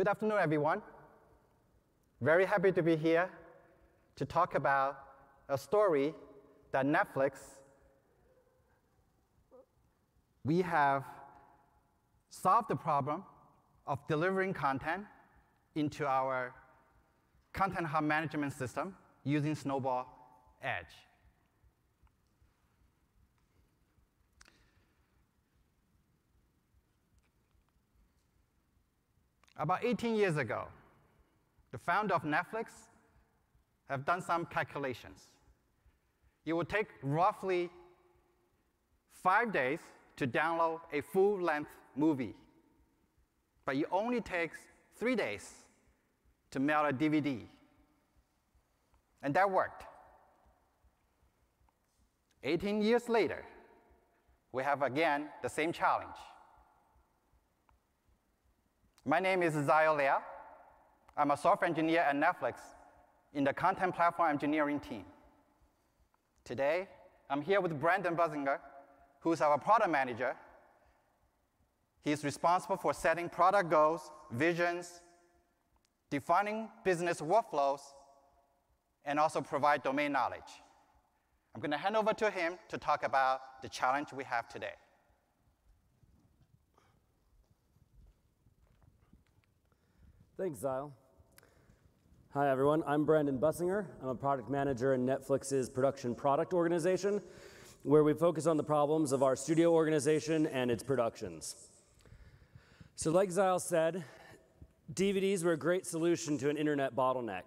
Good 0.00 0.08
afternoon, 0.08 0.38
everyone. 0.40 0.80
Very 2.22 2.46
happy 2.46 2.72
to 2.72 2.82
be 2.82 2.96
here 2.96 3.28
to 4.16 4.24
talk 4.24 4.54
about 4.54 4.96
a 5.50 5.58
story 5.58 6.14
that 6.72 6.86
Netflix, 6.86 7.32
we 10.42 10.62
have 10.62 11.04
solved 12.30 12.70
the 12.70 12.76
problem 12.76 13.24
of 13.86 13.98
delivering 14.08 14.54
content 14.54 15.04
into 15.74 16.06
our 16.06 16.54
content 17.52 17.86
hub 17.86 18.04
management 18.04 18.54
system 18.54 18.96
using 19.24 19.54
Snowball 19.54 20.06
Edge. 20.62 21.09
About 29.60 29.84
18 29.84 30.16
years 30.16 30.38
ago, 30.38 30.68
the 31.70 31.76
founder 31.76 32.14
of 32.14 32.22
Netflix 32.22 32.68
have 33.90 34.06
done 34.06 34.22
some 34.22 34.46
calculations. 34.46 35.26
It 36.46 36.54
would 36.54 36.70
take 36.70 36.86
roughly 37.02 37.68
five 39.12 39.52
days 39.52 39.80
to 40.16 40.26
download 40.26 40.80
a 40.94 41.02
full-length 41.02 41.68
movie, 41.94 42.34
but 43.66 43.76
it 43.76 43.84
only 43.92 44.22
takes 44.22 44.56
three 44.96 45.14
days 45.14 45.52
to 46.52 46.58
mail 46.58 46.86
a 46.86 46.92
DVD. 46.92 47.42
And 49.22 49.34
that 49.34 49.50
worked. 49.50 49.84
18 52.44 52.80
years 52.80 53.10
later, 53.10 53.44
we 54.52 54.62
have 54.62 54.80
again 54.80 55.28
the 55.42 55.50
same 55.50 55.70
challenge. 55.70 56.16
My 59.06 59.18
name 59.18 59.42
is 59.42 59.54
Ziaul 59.54 59.96
Liao. 59.96 60.18
I'm 61.16 61.30
a 61.30 61.36
software 61.36 61.68
engineer 61.68 62.00
at 62.00 62.14
Netflix 62.14 62.56
in 63.32 63.44
the 63.44 63.52
content 63.52 63.94
platform 63.94 64.30
engineering 64.30 64.78
team. 64.78 65.04
Today, 66.44 66.86
I'm 67.30 67.40
here 67.40 67.62
with 67.62 67.80
Brandon 67.80 68.14
Bussinger, 68.14 68.58
who's 69.20 69.40
our 69.40 69.56
product 69.56 69.90
manager. 69.90 70.36
He's 72.02 72.24
responsible 72.24 72.76
for 72.76 72.92
setting 72.92 73.30
product 73.30 73.70
goals, 73.70 74.10
visions, 74.32 75.00
defining 76.10 76.68
business 76.84 77.22
workflows, 77.22 77.80
and 79.06 79.18
also 79.18 79.40
provide 79.40 79.82
domain 79.82 80.12
knowledge. 80.12 80.60
I'm 81.54 81.62
going 81.62 81.70
to 81.70 81.78
hand 81.78 81.96
over 81.96 82.12
to 82.12 82.30
him 82.30 82.58
to 82.68 82.76
talk 82.76 83.02
about 83.02 83.62
the 83.62 83.68
challenge 83.70 84.12
we 84.12 84.24
have 84.24 84.46
today. 84.46 84.74
Thanks, 90.40 90.60
Ziaul. 90.60 90.90
Hi, 92.32 92.48
everyone. 92.48 92.82
I'm 92.86 93.04
Brandon 93.04 93.38
Bussinger. 93.38 93.84
I'm 94.02 94.08
a 94.08 94.14
product 94.14 94.48
manager 94.48 94.94
in 94.94 95.04
Netflix's 95.04 95.68
production 95.68 96.14
product 96.14 96.54
organization, 96.54 97.20
where 97.82 98.02
we 98.02 98.14
focus 98.14 98.46
on 98.46 98.56
the 98.56 98.64
problems 98.64 99.12
of 99.12 99.22
our 99.22 99.36
studio 99.36 99.70
organization 99.70 100.46
and 100.46 100.70
its 100.70 100.82
productions. 100.82 101.56
So 102.96 103.10
like 103.10 103.28
Ziaul 103.28 103.60
said, 103.60 104.02
DVDs 104.94 105.44
were 105.44 105.52
a 105.52 105.58
great 105.58 105.84
solution 105.84 106.38
to 106.38 106.48
an 106.48 106.56
internet 106.56 106.96
bottleneck. 106.96 107.42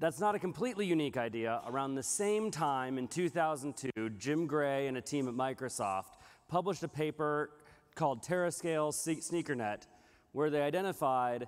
That's 0.00 0.18
not 0.18 0.34
a 0.34 0.40
completely 0.40 0.86
unique 0.86 1.16
idea. 1.16 1.60
Around 1.68 1.94
the 1.94 2.02
same 2.02 2.50
time 2.50 2.98
in 2.98 3.06
2002, 3.06 4.10
Jim 4.18 4.48
Gray 4.48 4.88
and 4.88 4.96
a 4.96 5.00
team 5.00 5.28
at 5.28 5.34
Microsoft 5.34 6.16
published 6.48 6.82
a 6.82 6.88
paper 6.88 7.50
called 7.94 8.24
Terascale 8.24 8.92
SneakerNet, 8.92 9.86
where 10.32 10.50
they 10.50 10.62
identified 10.62 11.46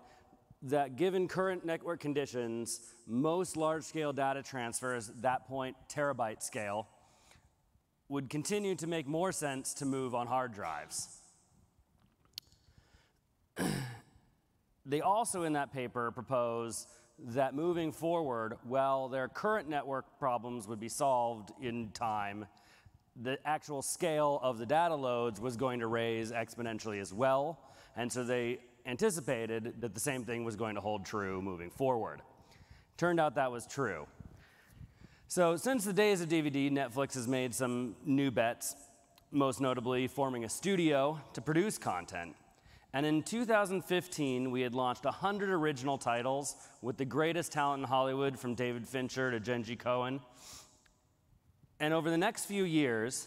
that 0.65 0.97
given 0.97 1.29
current 1.29 1.65
network 1.65 2.01
conditions, 2.01 2.81
most 3.07 3.57
large-scale 3.57 4.15
data 4.15 4.43
transfers, 4.43 5.13
that 5.21 5.47
point 5.47 5.77
terabyte 5.89 6.43
scale, 6.43 6.89
would 8.09 8.31
continue 8.31 8.75
to 8.75 8.87
make 8.87 9.07
more 9.07 9.31
sense 9.31 9.75
to 9.75 9.85
move 9.85 10.15
on 10.15 10.27
hard 10.27 10.55
drives. 10.55 11.09
they 14.87 15.03
also, 15.03 15.43
in 15.43 15.53
that 15.53 15.73
paper, 15.73 16.11
propose 16.11 16.87
that 17.19 17.55
moving 17.55 17.93
forward, 17.93 18.57
while 18.65 19.09
their 19.09 19.29
current 19.29 19.69
network 19.69 20.19
problems 20.19 20.67
would 20.67 20.81
be 20.81 20.89
solved 20.89 21.53
in 21.61 21.91
time, 21.91 22.47
the 23.23 23.39
actual 23.45 23.83
scale 23.83 24.41
of 24.43 24.59
the 24.59 24.67
data 24.67 24.95
loads 24.95 25.41
was 25.41 25.57
going 25.57 25.81
to 25.81 25.87
raise 25.87 26.33
exponentially 26.33 27.01
as 27.01 27.13
well. 27.13 27.61
And 27.97 28.11
so 28.11 28.25
they 28.25 28.59
anticipated 28.87 29.75
that 29.81 29.95
the 29.95 30.01
same 30.01 30.25
thing 30.25 30.45
was 30.45 30.57
going 30.57 30.75
to 30.75 30.81
hold 30.81 31.05
true 31.05 31.41
moving 31.41 31.71
forward. 31.71 32.21
Turned 32.97 33.19
out 33.19 33.35
that 33.37 33.51
was 33.51 33.67
true. 33.67 34.07
So 35.27 35.57
since 35.57 35.85
the 35.85 35.93
days 35.93 36.21
of 36.21 36.29
DVD, 36.29 36.71
Netflix 36.71 37.15
has 37.15 37.27
made 37.27 37.55
some 37.55 37.97
new 38.05 38.31
bets, 38.31 38.77
most 39.31 39.61
notably 39.61 40.07
forming 40.07 40.45
a 40.45 40.49
studio 40.49 41.21
to 41.33 41.41
produce 41.41 41.79
content. 41.79 42.37
And 42.93 43.05
in 43.05 43.25
2015, 43.25 44.51
we 44.53 44.61
had 44.61 44.75
launched 44.75 45.05
100 45.05 45.51
original 45.51 45.99
titles 45.99 46.55
with 46.81 46.97
the 46.97 47.05
greatest 47.05 47.51
talent 47.51 47.83
in 47.83 47.89
Hollywood, 47.89 48.39
from 48.39 48.55
David 48.55 48.87
Fincher 48.87 49.33
to 49.33 49.41
Jenji 49.41 49.77
Kohan. 49.77 50.21
And 51.81 51.93
over 51.93 52.09
the 52.09 52.19
next 52.19 52.45
few 52.45 52.63
years, 52.63 53.27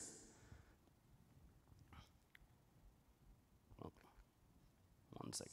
One 5.27 5.33
second. 5.33 5.51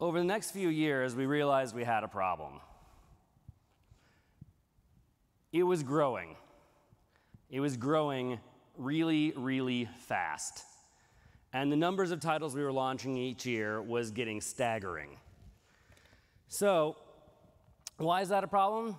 Over 0.00 0.18
the 0.18 0.24
next 0.24 0.52
few 0.52 0.70
years, 0.70 1.14
we 1.14 1.26
realized 1.26 1.74
we 1.74 1.84
had 1.84 2.04
a 2.04 2.08
problem. 2.08 2.54
It 5.52 5.62
was 5.62 5.82
growing. 5.82 6.36
It 7.50 7.60
was 7.60 7.76
growing 7.76 8.40
really, 8.78 9.34
really 9.36 9.90
fast. 10.06 10.64
And 11.52 11.70
the 11.70 11.76
numbers 11.76 12.12
of 12.12 12.20
titles 12.20 12.54
we 12.54 12.62
were 12.62 12.72
launching 12.72 13.14
each 13.18 13.44
year 13.44 13.82
was 13.82 14.10
getting 14.10 14.40
staggering. 14.40 15.18
So, 16.48 16.96
why 17.98 18.22
is 18.22 18.30
that 18.30 18.42
a 18.42 18.48
problem? 18.48 18.96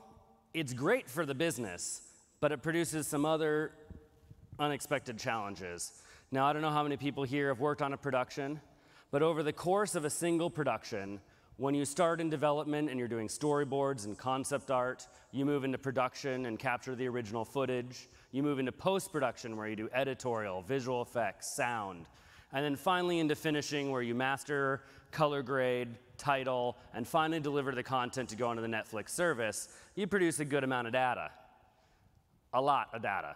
It's 0.54 0.74
great 0.74 1.10
for 1.10 1.26
the 1.26 1.34
business, 1.34 2.02
but 2.42 2.52
it 2.52 2.62
produces 2.62 3.08
some 3.08 3.26
other 3.26 3.72
unexpected 4.60 5.18
challenges. 5.18 5.94
Now, 6.32 6.46
I 6.46 6.54
don't 6.54 6.62
know 6.62 6.70
how 6.70 6.84
many 6.84 6.98
people 6.98 7.24
here 7.24 7.48
have 7.48 7.60
worked 7.60 7.82
on 7.82 7.94
a 7.94 7.98
production, 7.98 8.62
but 9.12 9.22
over 9.22 9.44
the 9.44 9.54
course 9.54 9.96
of 9.96 10.06
a 10.06 10.10
single 10.10 10.50
production, 10.50 11.20
when 11.58 11.76
you 11.76 11.86
start 11.86 12.20
in 12.20 12.30
development 12.30 12.90
and 12.90 12.98
you're 12.98 13.08
doing 13.08 13.28
storyboards 13.28 14.06
and 14.06 14.18
concept 14.18 14.72
art, 14.72 15.08
you 15.32 15.46
move 15.46 15.64
into 15.64 15.78
production 15.78 16.48
and 16.48 16.58
capture 16.58 16.96
the 16.96 17.08
original 17.08 17.46
footage. 17.46 18.10
You 18.32 18.42
move 18.42 18.58
into 18.58 18.72
post 18.72 19.12
production 19.12 19.56
where 19.58 19.68
you 19.68 19.76
do 19.76 19.90
editorial, 19.94 20.64
visual 20.64 21.02
effects, 21.02 21.56
sound. 21.56 22.08
And 22.54 22.66
then 22.66 22.76
finally 22.76 23.20
into 23.20 23.36
finishing 23.36 23.92
where 23.92 24.02
you 24.02 24.16
master, 24.16 24.82
color 25.12 25.44
grade, 25.44 25.90
title, 26.18 26.78
and 26.94 27.08
finally 27.08 27.40
deliver 27.40 27.74
the 27.74 27.84
content 27.84 28.30
to 28.30 28.36
go 28.36 28.48
onto 28.48 28.62
the 28.62 28.68
Netflix 28.68 29.10
service. 29.10 29.70
You 29.96 30.08
produce 30.08 30.40
a 30.40 30.46
good 30.46 30.64
amount 30.64 30.88
of 30.88 30.94
data, 30.94 31.30
a 32.54 32.62
lot 32.62 32.90
of 32.94 33.02
data. 33.02 33.36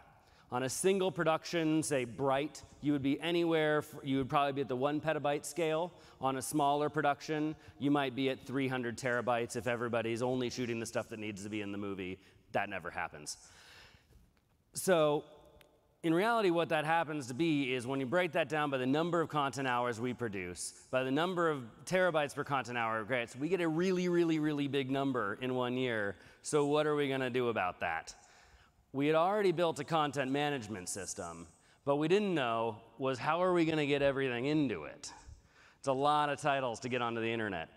On 0.55 0.63
a 0.63 0.69
single 0.69 1.11
production, 1.11 1.83
say 1.83 2.05
Bright, 2.05 2.63
you 2.79 2.93
would 2.93 3.03
be 3.03 3.19
anywhere, 3.19 3.83
you 4.05 4.19
would 4.19 4.29
probably 4.29 4.53
be 4.53 4.61
at 4.61 4.69
the 4.69 4.75
one 4.77 5.01
petabyte 5.01 5.45
scale. 5.45 5.91
On 6.21 6.37
a 6.37 6.41
smaller 6.41 6.89
production, 6.89 7.57
you 7.77 7.91
might 7.91 8.15
be 8.15 8.29
at 8.29 8.47
300 8.47 8.97
terabytes 8.97 9.57
if 9.57 9.67
everybody's 9.67 10.21
only 10.21 10.49
shooting 10.49 10.79
the 10.79 10.85
stuff 10.85 11.09
that 11.09 11.19
needs 11.19 11.43
to 11.43 11.49
be 11.49 11.59
in 11.59 11.73
the 11.73 11.77
movie. 11.77 12.17
That 12.53 12.69
never 12.69 12.89
happens. 12.89 13.35
So 14.71 15.25
in 16.03 16.13
reality, 16.13 16.51
what 16.51 16.69
that 16.69 16.85
happens 16.85 17.27
to 17.27 17.33
be 17.33 17.73
is 17.73 17.85
when 17.85 17.99
you 17.99 18.05
break 18.05 18.31
that 18.31 18.47
down 18.47 18.69
by 18.69 18.77
the 18.77 18.85
number 18.85 19.19
of 19.19 19.27
content 19.27 19.67
hours 19.67 19.99
we 19.99 20.13
produce, 20.13 20.71
by 20.89 21.03
the 21.03 21.11
number 21.11 21.49
of 21.49 21.63
terabytes 21.83 22.33
per 22.33 22.45
content 22.45 22.77
hour, 22.77 23.03
great, 23.03 23.29
so 23.29 23.39
we 23.39 23.49
get 23.49 23.59
a 23.59 23.67
really, 23.67 24.07
really, 24.07 24.39
really 24.39 24.69
big 24.69 24.89
number 24.89 25.37
in 25.41 25.53
one 25.53 25.75
year. 25.75 26.15
So 26.43 26.65
what 26.65 26.87
are 26.87 26.95
we 26.95 27.09
going 27.09 27.19
to 27.19 27.29
do 27.29 27.49
about 27.49 27.81
that? 27.81 28.15
We 28.95 29.07
had 29.07 29.15
already 29.15 29.51
built 29.51 29.77
a 29.79 29.83
content 29.83 30.31
management 30.31 30.87
system, 30.87 31.47
but 31.83 31.97
we 31.97 32.07
didn't 32.07 32.33
know 32.33 32.77
was 32.97 33.19
how 33.19 33.43
are 33.43 33.51
we 33.51 33.65
going 33.65 33.77
to 33.77 33.85
get 33.85 34.01
everything 34.01 34.45
into 34.45 34.85
it? 34.85 35.11
It's 35.79 35.89
a 35.89 35.91
lot 35.91 36.29
of 36.29 36.39
titles 36.39 36.79
to 36.79 36.89
get 36.89 37.01
onto 37.01 37.19
the 37.19 37.27
internet. 37.29 37.67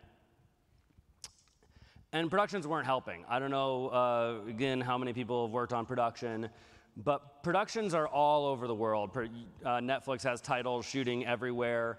And 2.12 2.30
productions 2.30 2.68
weren't 2.68 2.86
helping. 2.86 3.24
I 3.28 3.40
don't 3.40 3.50
know, 3.50 3.88
uh, 3.88 4.48
again, 4.48 4.80
how 4.80 4.96
many 4.96 5.12
people 5.12 5.46
have 5.46 5.52
worked 5.52 5.72
on 5.72 5.86
production, 5.86 6.48
but 6.96 7.42
productions 7.42 7.94
are 7.94 8.06
all 8.06 8.46
over 8.46 8.68
the 8.68 8.74
world. 8.76 9.10
Uh, 9.12 9.68
Netflix 9.80 10.22
has 10.22 10.40
titles 10.40 10.86
shooting 10.86 11.26
everywhere. 11.26 11.98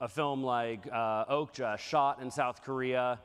A 0.00 0.08
film 0.08 0.44
like 0.44 0.86
uh, 0.92 1.24
Okja, 1.24 1.76
shot 1.76 2.22
in 2.22 2.30
South 2.30 2.62
Korea, 2.62 3.18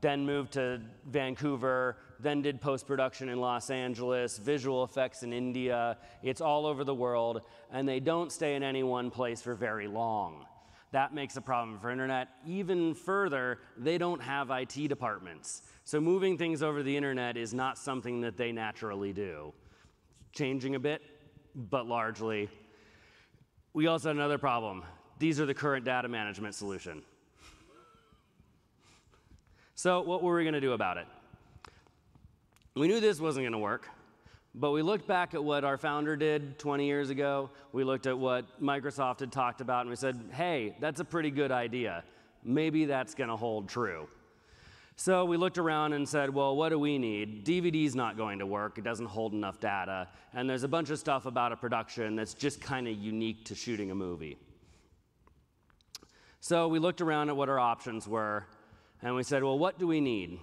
then 0.00 0.26
moved 0.26 0.52
to 0.52 0.80
Vancouver, 1.06 1.96
then 2.20 2.42
did 2.42 2.60
post 2.60 2.86
production 2.86 3.28
in 3.28 3.40
Los 3.40 3.70
Angeles, 3.70 4.38
visual 4.38 4.84
effects 4.84 5.22
in 5.22 5.32
India. 5.32 5.96
It's 6.22 6.40
all 6.40 6.66
over 6.66 6.84
the 6.84 6.94
world, 6.94 7.42
and 7.70 7.88
they 7.88 8.00
don't 8.00 8.32
stay 8.32 8.54
in 8.54 8.62
any 8.62 8.82
one 8.82 9.10
place 9.10 9.42
for 9.42 9.54
very 9.54 9.86
long. 9.86 10.46
That 10.92 11.14
makes 11.14 11.36
a 11.36 11.40
problem 11.40 11.78
for 11.78 11.90
internet. 11.90 12.28
Even 12.46 12.94
further, 12.94 13.58
they 13.76 13.98
don't 13.98 14.22
have 14.22 14.50
IT 14.50 14.88
departments. 14.88 15.62
So 15.84 16.00
moving 16.00 16.38
things 16.38 16.62
over 16.62 16.82
the 16.82 16.96
internet 16.96 17.36
is 17.36 17.52
not 17.52 17.78
something 17.78 18.20
that 18.22 18.36
they 18.36 18.52
naturally 18.52 19.12
do. 19.12 19.52
Changing 20.32 20.74
a 20.74 20.80
bit, 20.80 21.02
but 21.54 21.86
largely. 21.86 22.48
We 23.72 23.88
also 23.88 24.08
had 24.08 24.16
another 24.16 24.38
problem. 24.38 24.84
These 25.18 25.40
are 25.40 25.46
the 25.46 25.54
current 25.54 25.84
data 25.84 26.08
management 26.08 26.54
solution. 26.54 27.02
So 29.76 30.00
what 30.00 30.22
were 30.22 30.34
we 30.34 30.42
going 30.42 30.54
to 30.54 30.60
do 30.60 30.72
about 30.72 30.96
it? 30.96 31.06
We 32.74 32.88
knew 32.88 32.98
this 32.98 33.20
wasn't 33.20 33.44
going 33.44 33.52
to 33.52 33.58
work. 33.58 33.86
But 34.54 34.70
we 34.70 34.80
looked 34.80 35.06
back 35.06 35.34
at 35.34 35.44
what 35.44 35.64
our 35.64 35.76
founder 35.76 36.16
did 36.16 36.58
20 36.58 36.86
years 36.86 37.10
ago. 37.10 37.50
We 37.72 37.84
looked 37.84 38.06
at 38.06 38.18
what 38.18 38.58
Microsoft 38.58 39.20
had 39.20 39.30
talked 39.30 39.60
about, 39.60 39.82
and 39.82 39.90
we 39.90 39.96
said, 39.96 40.18
hey, 40.32 40.74
that's 40.80 40.98
a 41.00 41.04
pretty 41.04 41.30
good 41.30 41.52
idea. 41.52 42.04
Maybe 42.42 42.86
that's 42.86 43.14
going 43.14 43.28
to 43.28 43.36
hold 43.36 43.68
true. 43.68 44.08
So 44.96 45.26
we 45.26 45.36
looked 45.36 45.58
around 45.58 45.92
and 45.92 46.08
said, 46.08 46.30
well, 46.30 46.56
what 46.56 46.70
do 46.70 46.78
we 46.78 46.96
need? 46.96 47.44
DVD's 47.44 47.94
not 47.94 48.16
going 48.16 48.38
to 48.38 48.46
work. 48.46 48.78
It 48.78 48.84
doesn't 48.84 49.04
hold 49.04 49.34
enough 49.34 49.60
data. 49.60 50.08
And 50.32 50.48
there's 50.48 50.62
a 50.62 50.68
bunch 50.68 50.88
of 50.88 50.98
stuff 50.98 51.26
about 51.26 51.52
a 51.52 51.56
production 51.56 52.16
that's 52.16 52.32
just 52.32 52.62
kind 52.62 52.88
of 52.88 52.96
unique 52.96 53.44
to 53.44 53.54
shooting 53.54 53.90
a 53.90 53.94
movie. 53.94 54.38
So 56.40 56.66
we 56.66 56.78
looked 56.78 57.02
around 57.02 57.28
at 57.28 57.36
what 57.36 57.50
our 57.50 57.58
options 57.58 58.08
were, 58.08 58.46
and 59.02 59.14
we 59.14 59.22
said, 59.22 59.42
well, 59.42 59.58
what 59.58 59.78
do 59.78 59.86
we 59.86 60.00
need? 60.00 60.38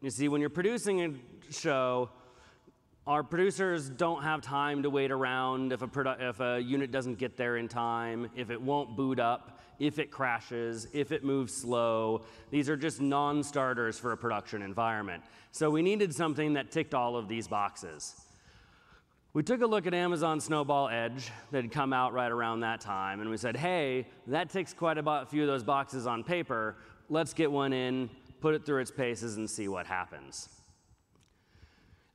You 0.00 0.10
see, 0.10 0.28
when 0.28 0.40
you're 0.40 0.50
producing 0.50 1.02
a 1.02 1.52
show, 1.52 2.10
our 3.06 3.22
producers 3.22 3.90
don't 3.90 4.22
have 4.22 4.40
time 4.40 4.82
to 4.82 4.90
wait 4.90 5.10
around 5.10 5.72
if 5.72 5.82
a, 5.82 6.16
if 6.20 6.40
a 6.40 6.60
unit 6.60 6.90
doesn't 6.90 7.18
get 7.18 7.36
there 7.36 7.56
in 7.56 7.68
time, 7.68 8.30
if 8.34 8.50
it 8.50 8.60
won't 8.60 8.96
boot 8.96 9.20
up, 9.20 9.60
if 9.78 9.98
it 9.98 10.10
crashes, 10.10 10.88
if 10.92 11.12
it 11.12 11.24
moves 11.24 11.52
slow. 11.52 12.22
These 12.50 12.70
are 12.70 12.76
just 12.76 13.00
non 13.00 13.42
starters 13.42 13.98
for 13.98 14.12
a 14.12 14.16
production 14.16 14.62
environment. 14.62 15.22
So 15.52 15.70
we 15.70 15.82
needed 15.82 16.14
something 16.14 16.54
that 16.54 16.70
ticked 16.70 16.94
all 16.94 17.16
of 17.16 17.28
these 17.28 17.46
boxes. 17.46 18.20
We 19.34 19.42
took 19.42 19.62
a 19.62 19.66
look 19.66 19.86
at 19.86 19.94
Amazon 19.94 20.40
Snowball 20.40 20.88
Edge 20.88 21.32
that 21.50 21.62
had 21.62 21.72
come 21.72 21.92
out 21.92 22.12
right 22.12 22.30
around 22.30 22.60
that 22.60 22.80
time, 22.80 23.20
and 23.20 23.28
we 23.28 23.36
said, 23.36 23.56
hey, 23.56 24.06
that 24.28 24.48
ticks 24.48 24.72
quite 24.72 24.96
a 24.96 25.26
few 25.28 25.42
of 25.42 25.48
those 25.48 25.64
boxes 25.64 26.06
on 26.06 26.22
paper. 26.22 26.76
Let's 27.10 27.34
get 27.34 27.50
one 27.50 27.72
in, 27.72 28.08
put 28.40 28.54
it 28.54 28.64
through 28.64 28.80
its 28.80 28.90
paces, 28.90 29.36
and 29.36 29.48
see 29.48 29.68
what 29.68 29.86
happens. 29.86 30.48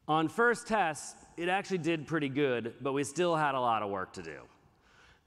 On 0.07 0.27
first 0.27 0.67
test, 0.67 1.15
it 1.37 1.49
actually 1.49 1.77
did 1.77 2.07
pretty 2.07 2.29
good, 2.29 2.73
but 2.81 2.93
we 2.93 3.03
still 3.03 3.35
had 3.35 3.53
a 3.53 3.59
lot 3.59 3.83
of 3.83 3.91
work 3.91 4.13
to 4.13 4.23
do. 4.23 4.39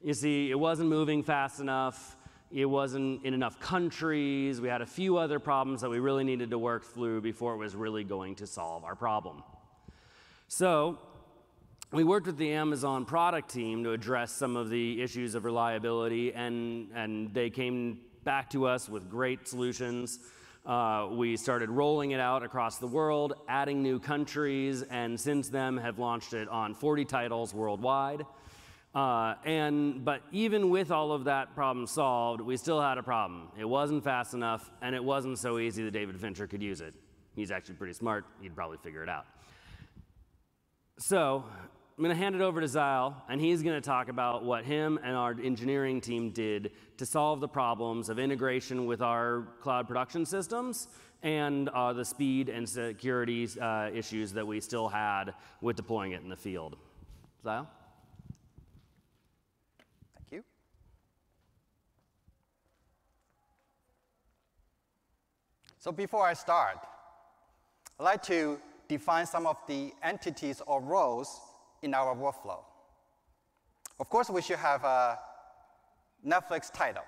You 0.02 0.14
see, 0.14 0.50
it 0.50 0.58
wasn't 0.58 0.88
moving 0.88 1.22
fast 1.22 1.60
enough. 1.60 2.16
It 2.50 2.64
wasn't 2.64 3.24
in 3.24 3.32
enough 3.32 3.60
countries. 3.60 4.60
We 4.60 4.68
had 4.68 4.82
a 4.82 4.86
few 4.86 5.16
other 5.16 5.38
problems 5.38 5.80
that 5.82 5.90
we 5.90 6.00
really 6.00 6.24
needed 6.24 6.50
to 6.50 6.58
work 6.58 6.84
through 6.84 7.20
before 7.20 7.54
it 7.54 7.58
was 7.58 7.76
really 7.76 8.02
going 8.02 8.34
to 8.36 8.46
solve 8.46 8.82
our 8.82 8.96
problem. 8.96 9.44
So, 10.48 10.98
we 11.92 12.04
worked 12.04 12.26
with 12.26 12.36
the 12.36 12.50
Amazon 12.52 13.04
product 13.04 13.50
team 13.50 13.84
to 13.84 13.92
address 13.92 14.32
some 14.32 14.56
of 14.56 14.70
the 14.70 15.00
issues 15.00 15.34
of 15.34 15.44
reliability, 15.44 16.32
and, 16.32 16.90
and 16.94 17.32
they 17.32 17.50
came 17.50 18.00
back 18.24 18.50
to 18.50 18.66
us 18.66 18.88
with 18.88 19.10
great 19.10 19.48
solutions. 19.48 20.18
Uh, 20.64 21.08
we 21.10 21.36
started 21.36 21.68
rolling 21.70 22.12
it 22.12 22.20
out 22.20 22.42
across 22.42 22.78
the 22.78 22.86
world, 22.86 23.34
adding 23.48 23.82
new 23.82 23.98
countries, 23.98 24.82
and 24.82 25.18
since 25.18 25.48
then 25.48 25.76
have 25.76 25.98
launched 25.98 26.32
it 26.32 26.48
on 26.48 26.74
40 26.74 27.04
titles 27.04 27.52
worldwide. 27.52 28.24
Uh, 28.94 29.34
and 29.44 30.04
but 30.04 30.22
even 30.30 30.70
with 30.70 30.90
all 30.90 31.12
of 31.12 31.24
that 31.24 31.54
problem 31.54 31.86
solved, 31.86 32.40
we 32.40 32.56
still 32.56 32.80
had 32.80 32.98
a 32.98 33.02
problem. 33.02 33.48
It 33.58 33.64
wasn't 33.64 34.04
fast 34.04 34.34
enough, 34.34 34.70
and 34.82 34.94
it 34.94 35.02
wasn't 35.02 35.38
so 35.38 35.58
easy 35.58 35.82
that 35.84 35.92
David 35.92 36.20
Fincher 36.20 36.46
could 36.46 36.62
use 36.62 36.80
it. 36.80 36.94
He's 37.34 37.50
actually 37.50 37.76
pretty 37.76 37.94
smart. 37.94 38.26
He'd 38.40 38.54
probably 38.54 38.76
figure 38.76 39.02
it 39.02 39.08
out. 39.08 39.24
So 40.98 41.44
I'm 42.02 42.06
going 42.06 42.16
to 42.16 42.20
hand 42.20 42.34
it 42.34 42.40
over 42.40 42.60
to 42.60 42.66
Zyle, 42.66 43.14
and 43.28 43.40
he's 43.40 43.62
going 43.62 43.76
to 43.76 43.80
talk 43.80 44.08
about 44.08 44.42
what 44.42 44.64
him 44.64 44.98
and 45.04 45.14
our 45.14 45.36
engineering 45.40 46.00
team 46.00 46.30
did 46.30 46.72
to 46.96 47.06
solve 47.06 47.38
the 47.38 47.46
problems 47.46 48.08
of 48.08 48.18
integration 48.18 48.86
with 48.86 49.00
our 49.00 49.46
cloud 49.60 49.86
production 49.86 50.26
systems 50.26 50.88
and 51.22 51.68
uh, 51.68 51.92
the 51.92 52.04
speed 52.04 52.48
and 52.48 52.68
security 52.68 53.48
uh, 53.60 53.88
issues 53.94 54.32
that 54.32 54.44
we 54.44 54.58
still 54.58 54.88
had 54.88 55.32
with 55.60 55.76
deploying 55.76 56.10
it 56.10 56.22
in 56.22 56.28
the 56.28 56.34
field. 56.34 56.76
Zyle? 57.44 57.68
Thank 60.16 60.32
you. 60.32 60.42
So 65.78 65.92
before 65.92 66.26
I 66.26 66.34
start, 66.34 66.78
I'd 68.00 68.02
like 68.02 68.24
to 68.24 68.58
define 68.88 69.24
some 69.24 69.46
of 69.46 69.56
the 69.68 69.92
entities 70.02 70.60
or 70.66 70.80
roles 70.80 71.40
in 71.82 71.94
our 71.94 72.14
workflow. 72.14 72.60
Of 74.00 74.08
course, 74.08 74.30
we 74.30 74.42
should 74.42 74.58
have 74.58 74.84
a 74.84 75.18
Netflix 76.26 76.72
title. 76.72 77.04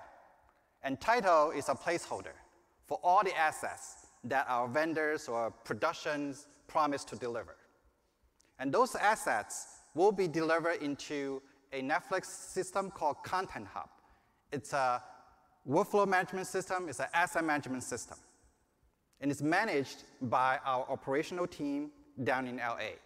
And 0.82 1.00
title 1.00 1.50
is 1.50 1.69
a 1.69 1.75
placeholder 1.75 2.35
for 2.87 3.00
all 3.03 3.25
the 3.25 3.37
assets 3.37 4.06
that 4.25 4.47
our 4.49 4.69
vendors 4.69 5.29
or 5.29 5.50
productions 5.50 6.47
promise 6.67 7.05
to 7.05 7.17
deliver. 7.17 7.56
And 8.59 8.73
those 8.73 8.94
assets 8.94 9.67
will 9.94 10.12
be 10.12 10.29
delivered 10.29 10.82
into 10.82 11.43
a 11.73 11.82
Netflix 11.82 12.27
system 12.27 12.91
called 12.91 13.17
Content 13.25 13.67
Hub. 13.73 13.88
It's 14.53 14.73
a 14.73 15.03
workflow 15.69 16.06
management 16.06 16.47
system, 16.47 16.88
it's 16.88 17.00
an 17.00 17.06
asset 17.15 17.44
management 17.44 17.82
system. 17.82 18.19
And 19.20 19.31
it's 19.31 19.43
managed 19.43 20.05
by 20.23 20.59
our 20.65 20.87
operational 20.88 21.47
team 21.47 21.91
down 22.23 22.47
in 22.47 22.59
LA. 22.59 22.97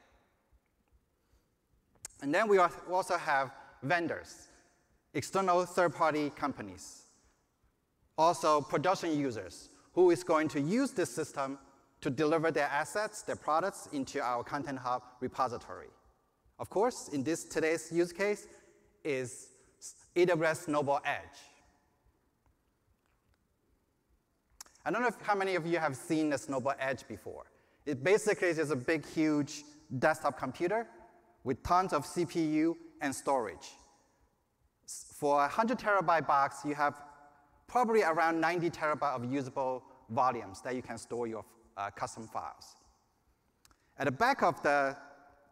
And 2.23 2.35
then 2.35 2.49
we 2.49 2.59
also 2.59 3.17
have 3.17 3.53
vendors, 3.83 4.49
external 5.15 5.65
third-party 5.65 6.31
companies, 6.31 7.03
also 8.17 8.61
production 8.61 9.19
users, 9.19 9.69
who 9.93 10.11
is 10.11 10.25
going 10.25 10.49
to 10.49 10.61
use 10.61 10.91
this 10.93 11.11
system 11.11 11.59
to 12.01 12.11
deliver 12.11 12.51
their 12.51 12.67
assets, 12.67 13.23
their 13.23 13.37
products 13.37 13.89
into 13.93 14.21
our 14.21 14.43
Content 14.45 14.79
Hub 14.79 15.03
repository. 15.21 15.89
Of 16.59 16.71
course, 16.71 17.09
in 17.13 17.23
this 17.23 17.45
today's 17.45 17.91
use 17.93 18.13
case 18.13 18.47
is 19.05 19.49
AWS 20.17 20.65
Snowball 20.65 21.01
Edge. 21.05 21.39
I 24.85 24.91
don't 24.91 25.03
know 25.03 25.09
if, 25.09 25.21
how 25.21 25.35
many 25.35 25.55
of 25.55 25.67
you 25.67 25.79
have 25.79 25.97
seen 25.97 26.31
the 26.31 26.39
Snowball 26.39 26.75
Edge 26.81 27.07
before. 27.07 27.45
It 27.87 28.03
basically 28.03 28.49
is 28.49 28.71
a 28.71 28.77
big, 28.77 29.07
huge 29.07 29.63
desktop 29.99 30.39
computer 30.39 30.87
with 31.49 31.63
tons 31.63 31.95
of 31.95 32.05
CPU 32.05 32.77
and 33.01 33.15
storage. 33.15 33.69
For 34.87 35.37
a 35.37 35.49
100 35.49 35.79
terabyte 35.79 36.27
box, 36.27 36.59
you 36.63 36.75
have 36.75 37.01
probably 37.67 38.03
around 38.03 38.39
90 38.39 38.69
terabyte 38.69 39.15
of 39.17 39.25
usable 39.25 39.83
volumes 40.11 40.61
that 40.61 40.75
you 40.77 40.83
can 40.83 40.99
store 40.99 41.27
your 41.27 41.47
uh, 41.79 41.89
custom 41.89 42.29
files. 42.29 42.77
At 43.99 44.05
the 44.05 44.11
back 44.11 44.43
of 44.43 44.63
the 44.63 44.95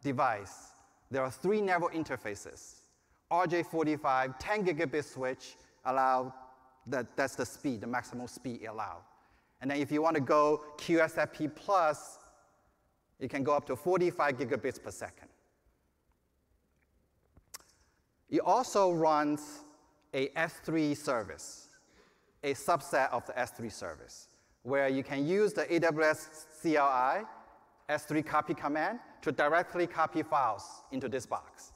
device, 0.03 0.73
there 1.09 1.23
are 1.23 1.31
three 1.31 1.61
network 1.61 1.95
interfaces. 1.95 2.81
RJ45 3.31 4.35
10 4.37 4.65
gigabit 4.67 5.03
switch 5.03 5.55
allow 5.83 6.31
that, 6.85 7.07
that's 7.17 7.33
the 7.33 7.45
speed, 7.45 7.81
the 7.81 7.87
maximum 7.87 8.27
speed 8.27 8.59
it 8.61 8.67
allowed. 8.67 9.01
And 9.61 9.71
then 9.71 9.79
if 9.79 9.91
you 9.91 10.03
want 10.03 10.13
to 10.13 10.21
go 10.21 10.61
QSFP 10.77 11.55
plus, 11.55 12.19
you 13.19 13.27
can 13.27 13.43
go 13.43 13.53
up 13.53 13.65
to 13.65 13.75
45 13.75 14.37
gigabits 14.37 14.81
per 14.81 14.91
second. 14.91 15.29
It 18.29 18.41
also 18.41 18.91
runs 18.91 19.61
a 20.13 20.27
S3 20.29 20.95
service, 20.97 21.69
a 22.43 22.53
subset 22.53 23.09
of 23.11 23.25
the 23.25 23.33
S3 23.33 23.71
service, 23.71 24.27
where 24.63 24.89
you 24.89 25.03
can 25.03 25.25
use 25.25 25.53
the 25.53 25.65
AWS 25.65 26.45
CLI 26.61 27.25
S3 27.89 28.25
copy 28.25 28.53
command 28.53 28.99
to 29.21 29.31
directly 29.31 29.87
copy 29.87 30.23
files 30.23 30.63
into 30.91 31.07
this 31.07 31.25
box. 31.25 31.71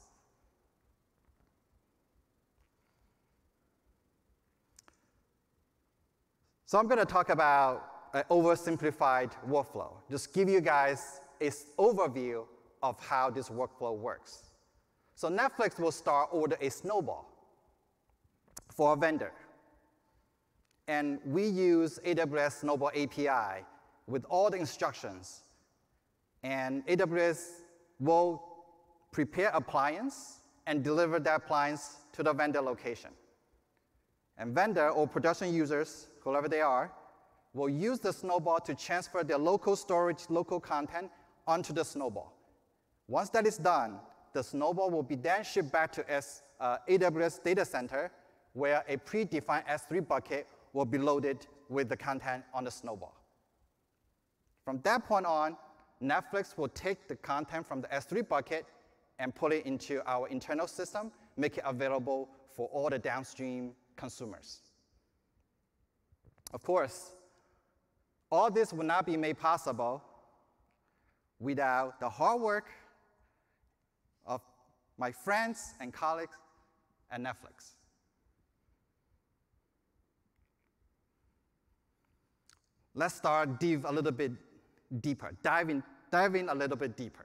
So 6.66 6.78
I'm 6.78 6.86
going 6.86 6.98
to 6.98 7.06
talk 7.06 7.30
about 7.30 7.88
an 8.14 8.24
oversimplified 8.30 9.32
workflow. 9.48 9.92
Just 10.10 10.32
give 10.32 10.48
you 10.48 10.60
guys 10.60 11.20
an 11.40 11.50
overview 11.78 12.44
of 12.82 12.98
how 13.00 13.30
this 13.30 13.48
workflow 13.48 13.96
works. 13.96 14.51
So 15.14 15.28
Netflix 15.28 15.78
will 15.78 15.92
start 15.92 16.30
order 16.32 16.56
a 16.60 16.70
snowball 16.70 17.28
for 18.70 18.94
a 18.94 18.96
vendor. 18.96 19.32
And 20.88 21.20
we 21.24 21.46
use 21.46 22.00
AWS 22.04 22.60
Snowball 22.60 22.90
API 22.90 23.64
with 24.06 24.24
all 24.24 24.50
the 24.50 24.56
instructions. 24.56 25.42
And 26.42 26.84
AWS 26.86 27.62
will 28.00 28.42
prepare 29.12 29.50
appliance 29.50 30.40
and 30.66 30.82
deliver 30.82 31.20
that 31.20 31.36
appliance 31.36 31.98
to 32.12 32.22
the 32.22 32.32
vendor 32.32 32.60
location. 32.60 33.10
And 34.38 34.54
vendor 34.54 34.88
or 34.88 35.06
production 35.06 35.54
users, 35.54 36.08
whoever 36.20 36.48
they 36.48 36.62
are, 36.62 36.90
will 37.54 37.68
use 37.68 38.00
the 38.00 38.12
snowball 38.12 38.58
to 38.60 38.74
transfer 38.74 39.22
their 39.22 39.38
local 39.38 39.76
storage, 39.76 40.24
local 40.30 40.58
content 40.58 41.10
onto 41.46 41.72
the 41.72 41.84
snowball. 41.84 42.32
Once 43.08 43.28
that 43.30 43.46
is 43.46 43.58
done, 43.58 43.98
the 44.32 44.42
snowball 44.42 44.90
will 44.90 45.02
be 45.02 45.16
then 45.16 45.44
shipped 45.44 45.72
back 45.72 45.92
to 45.92 46.10
S, 46.10 46.42
uh, 46.60 46.78
AWS 46.88 47.42
data 47.42 47.64
center 47.64 48.10
where 48.54 48.84
a 48.88 48.96
predefined 48.96 49.66
S3 49.66 50.06
bucket 50.06 50.46
will 50.72 50.84
be 50.84 50.98
loaded 50.98 51.46
with 51.68 51.88
the 51.88 51.96
content 51.96 52.44
on 52.52 52.64
the 52.64 52.70
snowball. 52.70 53.14
From 54.64 54.80
that 54.82 55.04
point 55.06 55.26
on, 55.26 55.56
Netflix 56.02 56.56
will 56.56 56.68
take 56.68 57.08
the 57.08 57.16
content 57.16 57.66
from 57.66 57.80
the 57.80 57.88
S3 57.88 58.28
bucket 58.28 58.66
and 59.18 59.34
put 59.34 59.52
it 59.52 59.64
into 59.66 60.02
our 60.06 60.28
internal 60.28 60.66
system, 60.66 61.12
make 61.36 61.58
it 61.58 61.64
available 61.66 62.28
for 62.54 62.68
all 62.68 62.90
the 62.90 62.98
downstream 62.98 63.72
consumers. 63.96 64.60
Of 66.52 66.62
course, 66.62 67.12
all 68.30 68.50
this 68.50 68.72
would 68.72 68.86
not 68.86 69.06
be 69.06 69.16
made 69.16 69.38
possible 69.38 70.02
without 71.40 71.98
the 72.00 72.08
hard 72.08 72.40
work 72.40 72.66
my 74.98 75.12
friends 75.12 75.74
and 75.80 75.92
colleagues 75.92 76.36
at 77.10 77.20
Netflix. 77.20 77.72
Let's 82.94 83.14
start 83.14 83.58
dive 83.58 83.84
a 83.86 83.92
little 83.92 84.12
bit 84.12 84.32
deeper, 85.00 85.32
dive 85.42 85.70
in, 85.70 85.82
dive 86.10 86.34
in 86.34 86.48
a 86.48 86.54
little 86.54 86.76
bit 86.76 86.96
deeper. 86.96 87.24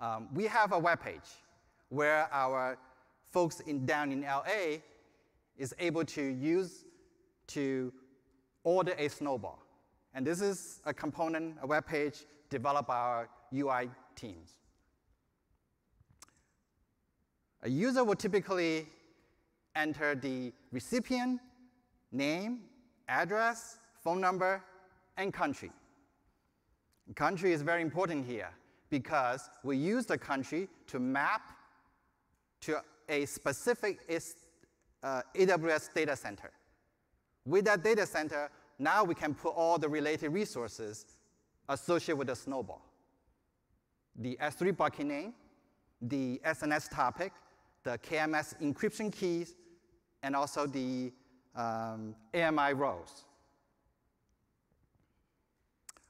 Um, 0.00 0.28
we 0.34 0.44
have 0.44 0.72
a 0.72 0.78
web 0.78 1.00
page 1.00 1.30
where 1.88 2.28
our 2.32 2.76
folks 3.30 3.60
in, 3.60 3.86
down 3.86 4.12
in 4.12 4.22
LA 4.22 4.78
is 5.56 5.74
able 5.78 6.04
to 6.04 6.22
use 6.22 6.84
to 7.46 7.92
order 8.64 8.94
a 8.98 9.08
snowball. 9.08 9.62
And 10.14 10.26
this 10.26 10.40
is 10.40 10.80
a 10.84 10.92
component, 10.92 11.56
a 11.62 11.66
web 11.66 11.86
page 11.86 12.24
developed 12.50 12.88
by 12.88 12.96
our 12.96 13.28
UI 13.54 13.88
teams. 14.14 14.56
A 17.64 17.70
user 17.70 18.02
will 18.02 18.16
typically 18.16 18.86
enter 19.76 20.14
the 20.14 20.52
recipient, 20.72 21.40
name, 22.10 22.60
address, 23.08 23.78
phone 24.02 24.20
number, 24.20 24.62
and 25.16 25.32
country. 25.32 25.70
Country 27.14 27.52
is 27.52 27.62
very 27.62 27.82
important 27.82 28.26
here 28.26 28.50
because 28.90 29.48
we 29.62 29.76
use 29.76 30.06
the 30.06 30.18
country 30.18 30.68
to 30.86 30.98
map 30.98 31.52
to 32.62 32.80
a 33.08 33.26
specific 33.26 34.00
uh, 35.02 35.22
AWS 35.34 35.92
data 35.94 36.16
center. 36.16 36.50
With 37.44 37.64
that 37.66 37.82
data 37.82 38.06
center, 38.06 38.50
now 38.78 39.04
we 39.04 39.14
can 39.14 39.34
put 39.34 39.50
all 39.50 39.78
the 39.78 39.88
related 39.88 40.32
resources 40.32 41.06
associated 41.68 42.16
with 42.18 42.28
the 42.28 42.36
snowball. 42.36 42.82
The 44.16 44.36
S3 44.40 44.76
bucket 44.76 45.06
name, 45.06 45.34
the 46.00 46.40
SNS 46.44 46.90
topic, 46.90 47.32
the 47.84 47.98
KMS 47.98 48.60
encryption 48.60 49.12
keys, 49.12 49.54
and 50.22 50.36
also 50.36 50.66
the 50.66 51.12
um, 51.56 52.14
IAM 52.32 52.58
roles. 52.78 53.24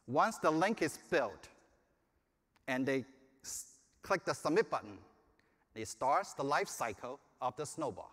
Once 0.07 0.39
the 0.39 0.51
link 0.51 0.83
is 0.83 0.99
built 1.11 1.49
and 2.69 2.85
they 2.85 3.05
click 4.03 4.25
the 4.25 4.35
submit 4.35 4.69
button, 4.71 4.99
it 5.75 5.89
starts 5.89 6.35
the 6.35 6.43
life 6.43 6.69
cycle 6.69 7.19
of 7.41 7.57
the 7.57 7.65
snowball. 7.65 8.13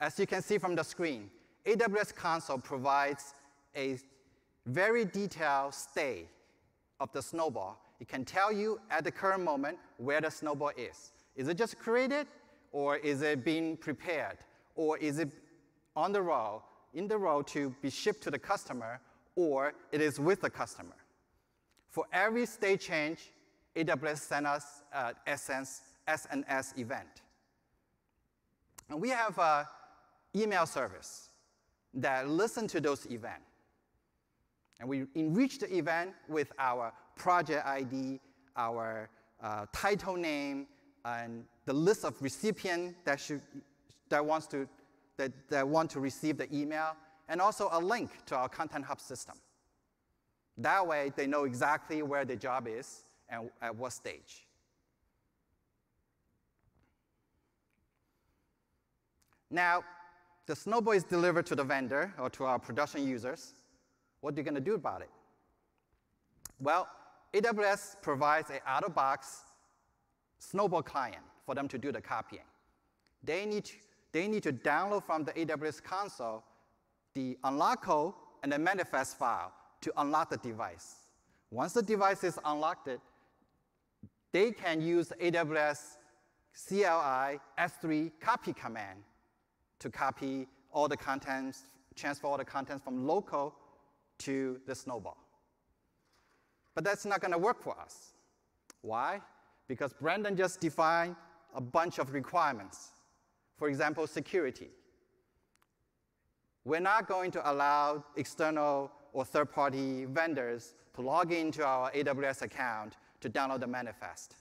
As 0.00 0.18
you 0.18 0.26
can 0.26 0.42
see 0.42 0.58
from 0.58 0.74
the 0.74 0.82
screen, 0.82 1.30
AWS 1.64 2.14
Console 2.14 2.58
provides 2.58 3.34
a 3.76 3.98
very 4.66 5.04
detailed 5.04 5.74
state 5.74 6.28
of 7.00 7.12
the 7.12 7.22
snowball. 7.22 7.78
It 8.00 8.08
can 8.08 8.24
tell 8.24 8.52
you 8.52 8.80
at 8.90 9.04
the 9.04 9.10
current 9.10 9.42
moment 9.42 9.78
where 9.98 10.20
the 10.20 10.30
snowball 10.30 10.72
is. 10.76 11.12
Is 11.36 11.48
it 11.48 11.56
just 11.56 11.78
created, 11.78 12.26
or 12.72 12.96
is 12.96 13.22
it 13.22 13.44
being 13.44 13.76
prepared, 13.76 14.38
or 14.74 14.98
is 14.98 15.18
it 15.18 15.30
on 15.96 16.12
the 16.12 16.22
row, 16.22 16.62
in 16.92 17.08
the 17.08 17.16
row 17.16 17.42
to 17.42 17.74
be 17.82 17.90
shipped 17.90 18.22
to 18.22 18.30
the 18.30 18.38
customer, 18.38 19.00
or 19.36 19.74
it 19.92 20.00
is 20.00 20.18
with 20.18 20.40
the 20.40 20.50
customer? 20.50 20.96
For 21.90 22.04
every 22.12 22.46
state 22.46 22.80
change, 22.80 23.30
AWS 23.76 24.18
sends 24.18 24.48
us 24.48 24.82
uh, 24.92 25.12
an 25.26 25.36
SNS 26.08 26.78
event. 26.78 27.22
And 28.88 29.00
we 29.00 29.08
have 29.10 29.38
an 29.38 29.64
email 30.34 30.66
service 30.66 31.30
that 31.94 32.28
listens 32.28 32.72
to 32.72 32.80
those 32.80 33.06
events. 33.06 33.46
And 34.80 34.88
we 34.88 35.06
enrich 35.14 35.60
the 35.60 35.74
event 35.74 36.10
with 36.28 36.52
our 36.58 36.92
project 37.16 37.66
ID, 37.66 38.20
our 38.56 39.08
uh, 39.42 39.66
title 39.72 40.16
name, 40.16 40.66
and 41.04 41.44
the 41.66 41.72
list 41.72 42.04
of 42.04 42.20
recipient 42.20 42.96
that, 43.04 43.20
should, 43.20 43.40
that, 44.08 44.24
wants 44.24 44.46
to, 44.48 44.68
that, 45.16 45.32
that 45.48 45.66
want 45.66 45.90
to 45.90 46.00
receive 46.00 46.36
the 46.36 46.54
email, 46.54 46.96
and 47.28 47.40
also 47.40 47.68
a 47.72 47.80
link 47.80 48.10
to 48.26 48.36
our 48.36 48.48
Content 48.48 48.84
Hub 48.84 49.00
system. 49.00 49.36
That 50.58 50.86
way, 50.86 51.12
they 51.16 51.26
know 51.26 51.44
exactly 51.44 52.02
where 52.02 52.24
the 52.24 52.36
job 52.36 52.68
is 52.68 53.04
and 53.28 53.50
at 53.60 53.74
what 53.74 53.92
stage. 53.92 54.46
Now, 59.50 59.84
the 60.46 60.54
snowball 60.56 60.92
is 60.94 61.04
delivered 61.04 61.46
to 61.46 61.54
the 61.54 61.64
vendor 61.64 62.12
or 62.18 62.28
to 62.30 62.44
our 62.44 62.58
production 62.58 63.06
users. 63.06 63.52
What 64.20 64.34
are 64.34 64.36
you 64.36 64.42
going 64.42 64.54
to 64.54 64.60
do 64.60 64.74
about 64.74 65.00
it? 65.00 65.10
Well, 66.60 66.88
AWS 67.34 67.96
provides 68.00 68.50
an 68.50 68.60
out-of-box 68.64 69.42
snowball 70.38 70.82
client 70.82 71.22
for 71.44 71.54
them 71.54 71.66
to 71.66 71.78
do 71.78 71.90
the 71.90 72.00
copying. 72.00 72.44
They 73.24 73.44
need 73.44 73.68
they 74.12 74.28
need 74.28 74.44
to 74.44 74.52
download 74.52 75.02
from 75.02 75.24
the 75.24 75.32
AWS 75.32 75.82
console 75.82 76.44
the 77.14 77.36
unlock 77.42 77.82
code 77.82 78.14
and 78.44 78.52
the 78.52 78.58
manifest 78.58 79.18
file 79.18 79.52
to 79.80 79.92
unlock 79.96 80.30
the 80.30 80.36
device. 80.36 81.06
Once 81.50 81.72
the 81.72 81.82
device 81.82 82.22
is 82.22 82.38
unlocked, 82.44 82.88
they 84.32 84.52
can 84.52 84.80
use 84.80 85.12
AWS 85.20 85.96
CLI 86.68 87.40
S3 87.58 88.12
copy 88.20 88.52
command 88.52 89.00
to 89.80 89.90
copy 89.90 90.46
all 90.72 90.86
the 90.86 90.96
contents, 90.96 91.62
transfer 91.96 92.28
all 92.28 92.38
the 92.38 92.44
contents 92.44 92.84
from 92.84 93.04
local 93.04 93.54
to 94.18 94.60
the 94.66 94.74
snowball. 94.74 95.23
But 96.74 96.84
that's 96.84 97.04
not 97.04 97.20
going 97.20 97.32
to 97.32 97.38
work 97.38 97.62
for 97.62 97.78
us. 97.78 98.14
Why? 98.82 99.20
Because 99.68 99.92
Brandon 99.92 100.36
just 100.36 100.60
defined 100.60 101.16
a 101.54 101.60
bunch 101.60 101.98
of 101.98 102.12
requirements. 102.12 102.90
For 103.56 103.68
example, 103.68 104.06
security. 104.06 104.70
We're 106.64 106.80
not 106.80 107.06
going 107.06 107.30
to 107.32 107.50
allow 107.50 108.04
external 108.16 108.90
or 109.12 109.24
third-party 109.24 110.06
vendors 110.06 110.74
to 110.94 111.02
log 111.02 111.32
into 111.32 111.64
our 111.64 111.90
AWS 111.92 112.42
account 112.42 112.94
to 113.20 113.30
download 113.30 113.60
the 113.60 113.66
manifest. 113.66 114.36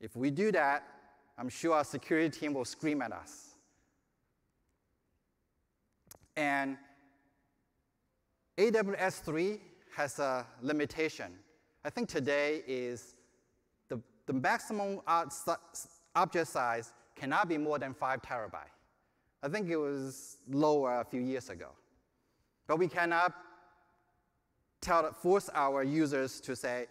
If 0.00 0.14
we 0.16 0.30
do 0.30 0.52
that, 0.52 0.84
I'm 1.38 1.48
sure 1.48 1.74
our 1.74 1.84
security 1.84 2.28
team 2.28 2.54
will 2.54 2.64
scream 2.64 3.00
at 3.02 3.12
us. 3.12 3.54
And 6.36 6.76
AWS 8.58 9.20
3 9.22 9.60
has 9.96 10.18
a 10.18 10.46
limitation. 10.62 11.32
I 11.84 11.90
think 11.90 12.08
today 12.08 12.62
is 12.66 13.14
the, 13.88 14.00
the 14.26 14.32
maximum 14.32 15.00
object 15.06 16.48
size 16.48 16.92
cannot 17.14 17.48
be 17.48 17.58
more 17.58 17.78
than 17.78 17.92
five 17.92 18.22
terabyte. 18.22 18.72
I 19.42 19.48
think 19.48 19.68
it 19.68 19.76
was 19.76 20.38
lower 20.48 21.00
a 21.00 21.04
few 21.04 21.20
years 21.20 21.50
ago. 21.50 21.68
But 22.66 22.78
we 22.78 22.88
cannot 22.88 23.34
tell, 24.80 25.12
force 25.12 25.50
our 25.54 25.82
users 25.82 26.40
to 26.40 26.56
say, 26.56 26.86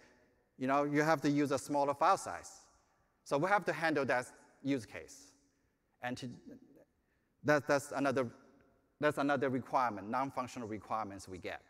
you 0.58 0.68
know, 0.68 0.84
you 0.84 1.02
have 1.02 1.20
to 1.22 1.30
use 1.30 1.50
a 1.50 1.58
smaller 1.58 1.94
file 1.94 2.16
size. 2.16 2.52
So 3.24 3.36
we 3.38 3.48
have 3.48 3.64
to 3.64 3.72
handle 3.72 4.04
that 4.04 4.26
use 4.62 4.86
case. 4.86 5.32
And 6.02 6.16
to, 6.18 6.28
that, 7.42 7.66
that's, 7.66 7.92
another, 7.96 8.28
that's 9.00 9.18
another 9.18 9.48
requirement, 9.48 10.08
non-functional 10.08 10.68
requirements 10.68 11.26
we 11.26 11.38
get. 11.38 11.62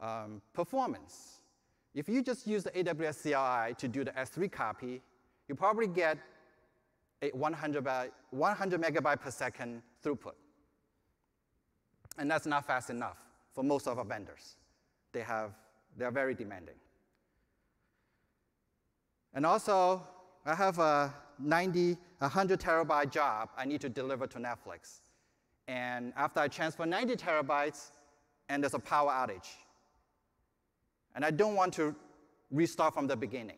Um, 0.00 0.40
performance. 0.54 1.40
If 1.96 2.10
you 2.10 2.22
just 2.22 2.46
use 2.46 2.62
the 2.62 2.70
AWS 2.72 3.22
CLI 3.22 3.74
to 3.76 3.88
do 3.88 4.04
the 4.04 4.10
S3 4.10 4.52
copy, 4.52 5.00
you 5.48 5.54
probably 5.54 5.86
get 5.86 6.18
a 7.22 7.30
100, 7.30 7.82
by, 7.82 8.10
100 8.30 8.82
megabyte 8.82 9.18
per 9.18 9.30
second 9.30 9.80
throughput. 10.04 10.34
And 12.18 12.30
that's 12.30 12.44
not 12.44 12.66
fast 12.66 12.90
enough 12.90 13.16
for 13.54 13.64
most 13.64 13.88
of 13.88 13.98
our 13.98 14.04
vendors. 14.04 14.56
They 15.12 15.22
have, 15.22 15.52
they're 15.96 16.10
very 16.10 16.34
demanding. 16.34 16.74
And 19.32 19.46
also, 19.46 20.06
I 20.44 20.54
have 20.54 20.78
a 20.78 21.14
90, 21.38 21.96
100 22.18 22.60
terabyte 22.60 23.10
job 23.10 23.48
I 23.56 23.64
need 23.64 23.80
to 23.80 23.88
deliver 23.88 24.26
to 24.26 24.38
Netflix. 24.38 25.00
And 25.66 26.12
after 26.14 26.40
I 26.40 26.48
transfer 26.48 26.84
90 26.84 27.16
terabytes, 27.16 27.92
and 28.50 28.62
there's 28.62 28.74
a 28.74 28.78
power 28.78 29.10
outage. 29.10 29.48
And 31.16 31.24
I 31.24 31.30
don't 31.30 31.54
want 31.54 31.72
to 31.74 31.96
restart 32.50 32.94
from 32.94 33.06
the 33.06 33.16
beginning. 33.16 33.56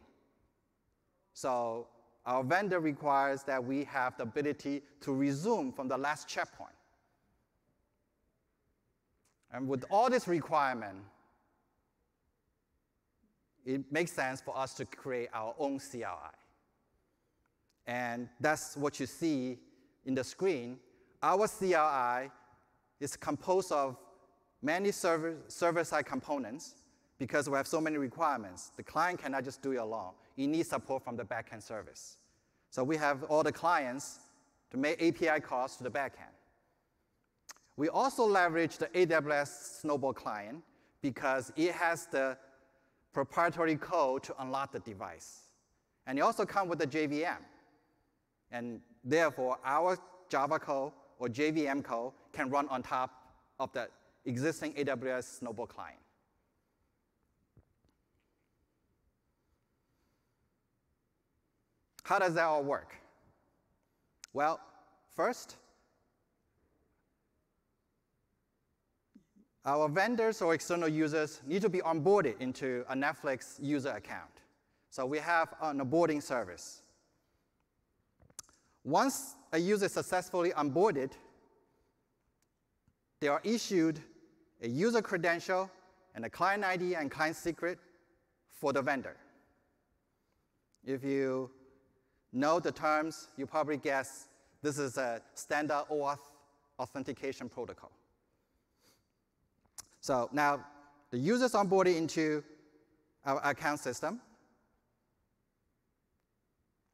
So 1.35 1.89
our 2.25 2.45
vendor 2.45 2.79
requires 2.79 3.43
that 3.43 3.63
we 3.63 3.85
have 3.85 4.17
the 4.17 4.23
ability 4.23 4.83
to 5.01 5.13
resume 5.13 5.73
from 5.73 5.89
the 5.89 5.99
last 5.99 6.29
checkpoint. 6.29 6.71
And 9.53 9.67
with 9.67 9.85
all 9.91 10.09
this 10.09 10.29
requirement, 10.29 10.99
it 13.67 13.91
makes 13.91 14.13
sense 14.13 14.41
for 14.41 14.57
us 14.57 14.75
to 14.75 14.85
create 14.85 15.29
our 15.35 15.55
own 15.59 15.81
CLI. 15.81 16.05
And 17.87 18.29
that's 18.41 18.77
what 18.77 19.01
you 19.01 19.07
see 19.07 19.59
in 20.07 20.15
the 20.15 20.23
screen. 20.23 20.79
Our 21.23 21.49
CLI 21.49 22.31
is 23.01 23.17
composed 23.17 23.73
of 23.73 23.97
many 24.63 24.93
server, 24.93 25.37
server-side 25.49 26.07
components 26.07 26.75
because 27.19 27.49
we 27.49 27.57
have 27.57 27.67
so 27.67 27.81
many 27.81 27.97
requirements. 27.97 28.73
The 28.77 28.83
client 28.83 29.21
cannot 29.21 29.45
just 29.45 29.61
do 29.63 29.73
it 29.73 29.77
alone. 29.77 30.13
It 30.37 30.47
needs 30.47 30.69
support 30.69 31.03
from 31.03 31.17
the 31.17 31.25
backend 31.25 31.63
service. 31.63 32.19
So 32.71 32.85
we 32.85 32.97
have 32.97 33.25
all 33.25 33.43
the 33.43 33.53
clients 33.53 34.21
to 34.71 34.77
make 34.77 35.03
API 35.03 35.41
calls 35.41 35.77
to 35.77 35.85
the 35.85 35.91
backend. 35.91 36.35
We 37.77 37.89
also 37.89 38.25
leverage 38.25 38.79
the 38.79 38.87
AWS 38.87 39.81
Snowball 39.81 40.13
client 40.13 40.63
because 41.01 41.53
it 41.57 41.73
has 41.73 42.07
the 42.07 42.37
proprietary 43.13 43.77
code 43.77 44.23
to 44.25 44.35
unlock 44.43 44.73
the 44.73 44.81
device. 44.81 45.43
And 46.07 46.19
it 46.19 46.23
also 46.23 46.45
comes 46.45 46.71
with 46.71 46.79
the 46.79 46.87
JVM. 46.87 47.39
And 48.51 48.81
therefore, 49.05 49.59
our 49.65 49.99
Java 50.29 50.59
code 50.59 50.93
or 51.19 51.29
JVM 51.29 51.83
code 51.85 52.13
can 52.33 52.51
run 52.51 52.69
on 52.69 52.83
top 52.83 53.11
of 53.59 53.73
the 53.73 53.89
existing 54.25 54.75
AWS 54.75 55.39
Snowball 55.39 55.67
client. 55.67 55.99
How 62.09 62.19
does 62.19 62.33
that 62.37 62.45
all 62.45 62.63
work? 62.63 62.95
Well, 64.33 64.61
first, 65.15 65.57
our 69.67 69.91
vendors 69.91 70.41
or 70.41 70.55
external 70.55 70.89
users 70.89 71.43
need 71.47 71.61
to 71.61 71.69
be 71.69 71.81
onboarded 71.81 72.41
into 72.41 72.83
a 72.89 72.95
Netflix 72.95 73.63
user 73.63 73.91
account. 73.91 74.41
So 74.89 75.05
we 75.05 75.19
have 75.19 75.53
an 75.61 75.81
onboarding 75.81 76.23
service. 76.23 76.81
Once 78.85 79.35
a 79.53 79.59
user 79.59 79.85
is 79.85 79.93
successfully 79.93 80.53
onboarded, 80.53 81.13
they 83.21 83.29
are 83.29 83.43
issued 83.45 84.01
a 84.63 84.69
user 84.69 85.03
credential 85.03 85.71
and 86.15 86.25
a 86.25 86.31
client 86.31 86.65
ID 86.65 86.95
and 86.95 87.11
client 87.11 87.37
secret 87.37 87.79
for 88.49 88.73
the 88.73 88.81
vendor. 88.81 89.19
If 90.87 91.05
you 91.05 91.51
know 92.33 92.61
the 92.61 92.73
terms, 92.73 93.29
you 93.37 93.47
probably 93.47 93.77
guess 93.77 94.29
this 94.63 94.79
is 94.79 94.97
a 94.99 95.21
standard 95.35 95.85
OAuth 95.91 96.19
authentication 96.79 97.49
protocol. 97.49 97.91
So 100.01 100.29
now 100.33 100.65
the 101.11 101.19
user's 101.19 101.53
onboarded 101.53 101.97
into 101.97 102.43
our 103.25 103.41
account 103.45 103.81
system. 103.81 104.21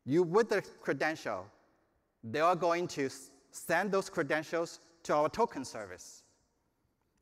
You, 0.06 0.22
with 0.22 0.50
the 0.50 0.62
credential, 0.80 1.46
they 2.22 2.40
are 2.40 2.56
going 2.56 2.88
to 2.88 3.08
send 3.50 3.92
those 3.92 4.10
credentials 4.10 4.80
to 5.04 5.14
our 5.14 5.28
token 5.28 5.64
service. 5.64 6.22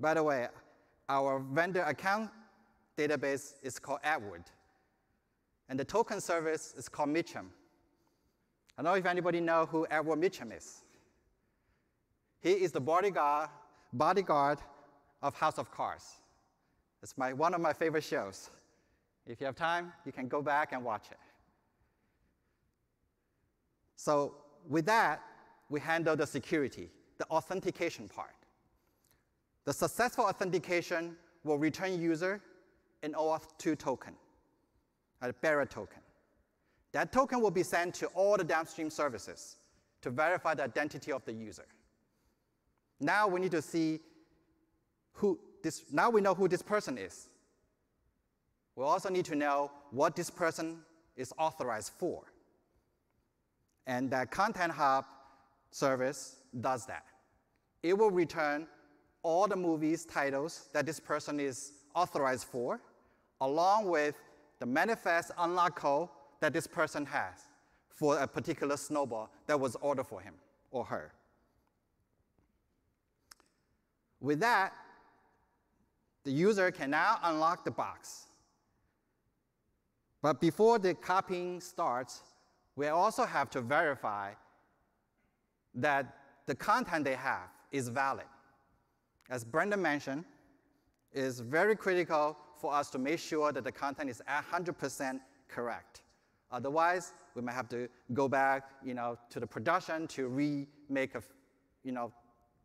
By 0.00 0.14
the 0.14 0.22
way, 0.22 0.48
our 1.08 1.40
vendor 1.40 1.82
account 1.82 2.30
database 2.96 3.54
is 3.62 3.78
called 3.78 4.00
Edward, 4.02 4.44
and 5.68 5.78
the 5.78 5.84
token 5.84 6.20
service 6.20 6.74
is 6.76 6.88
called 6.88 7.10
Meechum. 7.10 7.46
I 8.76 8.82
don't 8.82 8.92
know 8.92 8.98
if 8.98 9.06
anybody 9.06 9.40
know 9.40 9.66
who 9.66 9.86
Edward 9.90 10.20
Meechum 10.20 10.56
is. 10.56 10.82
He 12.40 12.52
is 12.52 12.72
the 12.72 12.80
bodyguard, 12.80 13.50
bodyguard 13.92 14.58
of 15.22 15.34
House 15.34 15.58
of 15.58 15.70
Cards. 15.70 16.04
It's 17.02 17.16
my, 17.16 17.32
one 17.32 17.54
of 17.54 17.60
my 17.60 17.72
favorite 17.72 18.04
shows. 18.04 18.50
If 19.26 19.40
you 19.40 19.46
have 19.46 19.56
time, 19.56 19.92
you 20.04 20.12
can 20.12 20.28
go 20.28 20.42
back 20.42 20.72
and 20.72 20.84
watch 20.84 21.06
it. 21.10 21.18
So 23.96 24.34
with 24.68 24.86
that, 24.86 25.22
we 25.68 25.78
handle 25.78 26.16
the 26.16 26.26
security, 26.26 26.90
the 27.18 27.26
authentication 27.26 28.08
part. 28.08 28.34
The 29.64 29.72
successful 29.72 30.24
authentication 30.24 31.16
will 31.44 31.58
return 31.58 32.00
user 32.00 32.40
an 33.02 33.12
OAuth 33.12 33.46
2 33.58 33.76
token, 33.76 34.14
a 35.20 35.32
bearer 35.32 35.66
token. 35.66 36.01
That 36.92 37.12
token 37.12 37.40
will 37.40 37.50
be 37.50 37.62
sent 37.62 37.94
to 37.96 38.06
all 38.08 38.36
the 38.36 38.44
downstream 38.44 38.90
services 38.90 39.56
to 40.02 40.10
verify 40.10 40.54
the 40.54 40.64
identity 40.64 41.12
of 41.12 41.24
the 41.24 41.32
user. 41.32 41.64
Now 43.00 43.26
we 43.26 43.40
need 43.40 43.50
to 43.52 43.62
see 43.62 44.00
who 45.12 45.38
this, 45.62 45.84
now 45.90 46.10
we 46.10 46.20
know 46.20 46.34
who 46.34 46.48
this 46.48 46.62
person 46.62 46.98
is. 46.98 47.28
We 48.76 48.84
also 48.84 49.08
need 49.08 49.24
to 49.26 49.36
know 49.36 49.70
what 49.90 50.16
this 50.16 50.30
person 50.30 50.80
is 51.16 51.32
authorized 51.38 51.92
for. 51.98 52.22
And 53.86 54.10
that 54.10 54.30
Content 54.30 54.72
Hub 54.72 55.04
service 55.70 56.36
does 56.60 56.86
that. 56.86 57.04
It 57.82 57.96
will 57.96 58.10
return 58.10 58.66
all 59.22 59.46
the 59.46 59.56
movies 59.56 60.04
titles 60.04 60.68
that 60.72 60.86
this 60.86 61.00
person 61.00 61.38
is 61.38 61.72
authorized 61.94 62.44
for, 62.44 62.80
along 63.40 63.88
with 63.88 64.14
the 64.58 64.66
manifest 64.66 65.32
unlock 65.38 65.76
code 65.76 66.08
that 66.42 66.52
this 66.52 66.66
person 66.66 67.06
has 67.06 67.46
for 67.88 68.18
a 68.18 68.26
particular 68.26 68.76
snowball 68.76 69.30
that 69.46 69.58
was 69.58 69.76
ordered 69.76 70.08
for 70.08 70.20
him 70.20 70.34
or 70.72 70.84
her. 70.84 71.12
With 74.20 74.40
that, 74.40 74.72
the 76.24 76.32
user 76.32 76.72
can 76.72 76.90
now 76.90 77.18
unlock 77.22 77.64
the 77.64 77.70
box. 77.70 78.26
But 80.20 80.40
before 80.40 80.80
the 80.80 80.94
copying 80.94 81.60
starts, 81.60 82.22
we 82.74 82.88
also 82.88 83.24
have 83.24 83.48
to 83.50 83.60
verify 83.60 84.32
that 85.76 86.16
the 86.46 86.56
content 86.56 87.04
they 87.04 87.14
have 87.14 87.50
is 87.70 87.86
valid. 87.86 88.26
As 89.30 89.44
Brandon 89.44 89.80
mentioned, 89.80 90.24
it 91.12 91.22
is 91.22 91.38
very 91.38 91.76
critical 91.76 92.36
for 92.60 92.74
us 92.74 92.90
to 92.90 92.98
make 92.98 93.20
sure 93.20 93.52
that 93.52 93.62
the 93.62 93.72
content 93.72 94.10
is 94.10 94.20
100% 94.28 95.20
correct. 95.48 96.02
Otherwise, 96.52 97.14
we 97.34 97.42
might 97.42 97.54
have 97.54 97.68
to 97.70 97.88
go 98.12 98.28
back 98.28 98.70
you 98.84 98.94
know, 98.94 99.18
to 99.30 99.40
the 99.40 99.46
production 99.46 100.06
to 100.06 100.28
remake 100.28 101.14
a, 101.14 101.22
you 101.82 101.92
know, 101.92 102.12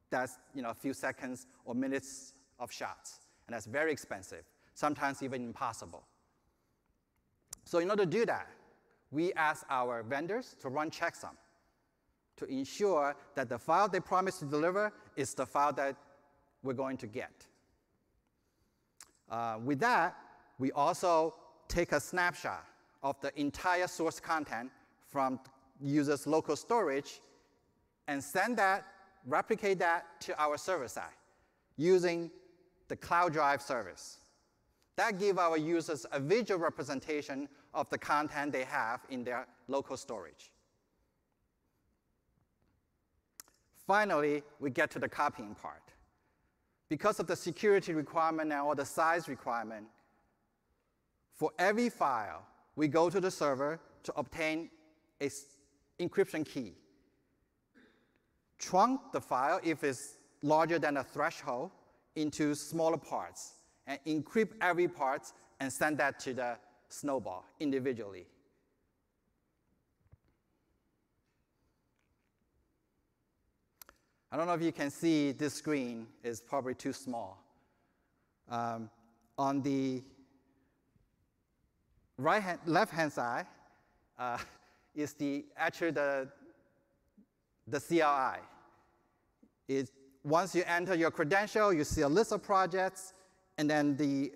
that's, 0.09 0.37
you 0.53 0.61
know, 0.61 0.69
a 0.69 0.73
few 0.73 0.93
seconds 0.93 1.47
or 1.65 1.73
minutes 1.73 2.33
of 2.59 2.71
shots. 2.71 3.21
And 3.47 3.53
that's 3.53 3.65
very 3.65 3.91
expensive, 3.91 4.43
sometimes 4.73 5.23
even 5.23 5.43
impossible. 5.43 6.03
So 7.63 7.79
in 7.79 7.89
order 7.89 8.03
to 8.03 8.09
do 8.09 8.25
that, 8.25 8.47
we 9.11 9.33
ask 9.33 9.65
our 9.69 10.03
vendors 10.03 10.55
to 10.59 10.69
run 10.69 10.91
checksum 10.91 11.35
to 12.35 12.45
ensure 12.45 13.15
that 13.35 13.49
the 13.49 13.57
file 13.57 13.87
they 13.87 13.99
promise 13.99 14.37
to 14.39 14.45
deliver 14.45 14.93
is 15.15 15.33
the 15.33 15.45
file 15.45 15.73
that 15.73 15.95
we're 16.61 16.73
going 16.73 16.97
to 16.97 17.07
get. 17.07 17.45
Uh, 19.29 19.57
with 19.63 19.79
that, 19.79 20.15
we 20.59 20.71
also 20.71 21.33
take 21.67 21.91
a 21.91 21.99
snapshot 21.99 22.65
of 23.03 23.19
the 23.21 23.37
entire 23.39 23.87
source 23.87 24.19
content 24.19 24.71
from 25.07 25.39
user's 25.81 26.27
local 26.27 26.55
storage 26.55 27.21
and 28.07 28.23
send 28.23 28.57
that, 28.57 28.85
replicate 29.25 29.79
that 29.79 30.05
to 30.21 30.41
our 30.41 30.57
server 30.57 30.87
side 30.87 31.17
using 31.77 32.31
the 32.87 32.95
Cloud 32.95 33.33
Drive 33.33 33.61
service. 33.61 34.17
That 34.95 35.19
gives 35.19 35.37
our 35.37 35.57
users 35.57 36.05
a 36.11 36.19
visual 36.19 36.59
representation 36.59 37.47
of 37.73 37.89
the 37.89 37.97
content 37.97 38.51
they 38.51 38.63
have 38.63 39.01
in 39.09 39.23
their 39.23 39.45
local 39.67 39.95
storage. 39.95 40.51
Finally, 43.85 44.43
we 44.59 44.69
get 44.69 44.89
to 44.91 44.99
the 44.99 45.07
copying 45.07 45.55
part. 45.55 45.83
Because 46.89 47.19
of 47.19 47.27
the 47.27 47.35
security 47.35 47.93
requirement 47.93 48.49
now 48.49 48.65
or 48.67 48.75
the 48.75 48.85
size 48.85 49.27
requirement, 49.27 49.85
for 51.33 51.51
every 51.59 51.89
file, 51.89 52.43
we 52.77 52.87
go 52.87 53.09
to 53.09 53.19
the 53.19 53.31
server 53.31 53.79
to 54.03 54.13
obtain 54.15 54.69
a 55.19 55.29
encryption 55.99 56.45
key. 56.45 56.73
Trunk 58.59 59.01
the 59.11 59.19
file 59.19 59.59
if 59.63 59.83
it's 59.83 60.17
larger 60.43 60.77
than 60.79 60.97
a 60.97 61.03
threshold 61.03 61.71
into 62.15 62.53
smaller 62.53 62.97
parts 62.97 63.55
and 63.87 63.99
encrypt 64.05 64.51
every 64.61 64.87
part 64.87 65.33
and 65.59 65.73
send 65.73 65.97
that 65.97 66.19
to 66.19 66.33
the 66.35 66.55
snowball 66.89 67.45
individually. 67.59 68.27
I 74.31 74.37
don't 74.37 74.45
know 74.45 74.53
if 74.53 74.61
you 74.61 74.71
can 74.71 74.91
see 74.91 75.31
this 75.31 75.55
screen 75.55 76.05
is 76.23 76.41
probably 76.41 76.75
too 76.75 76.93
small. 76.93 77.43
Um, 78.49 78.89
on 79.37 79.61
the 79.61 80.03
right 82.17 82.41
hand, 82.41 82.59
left 82.65 82.91
hand 82.91 83.11
side 83.13 83.45
uh, 84.17 84.37
is 84.95 85.13
the 85.13 85.45
actually 85.55 85.91
the, 85.91 86.27
the 87.67 87.79
CLI. 87.79 88.41
It, 89.67 89.89
once 90.23 90.55
you 90.55 90.63
enter 90.67 90.95
your 90.95 91.11
credential, 91.11 91.71
you 91.71 91.83
see 91.83 92.01
a 92.01 92.07
list 92.07 92.31
of 92.31 92.43
projects, 92.43 93.13
and 93.57 93.69
then 93.69 93.95
the, 93.95 94.31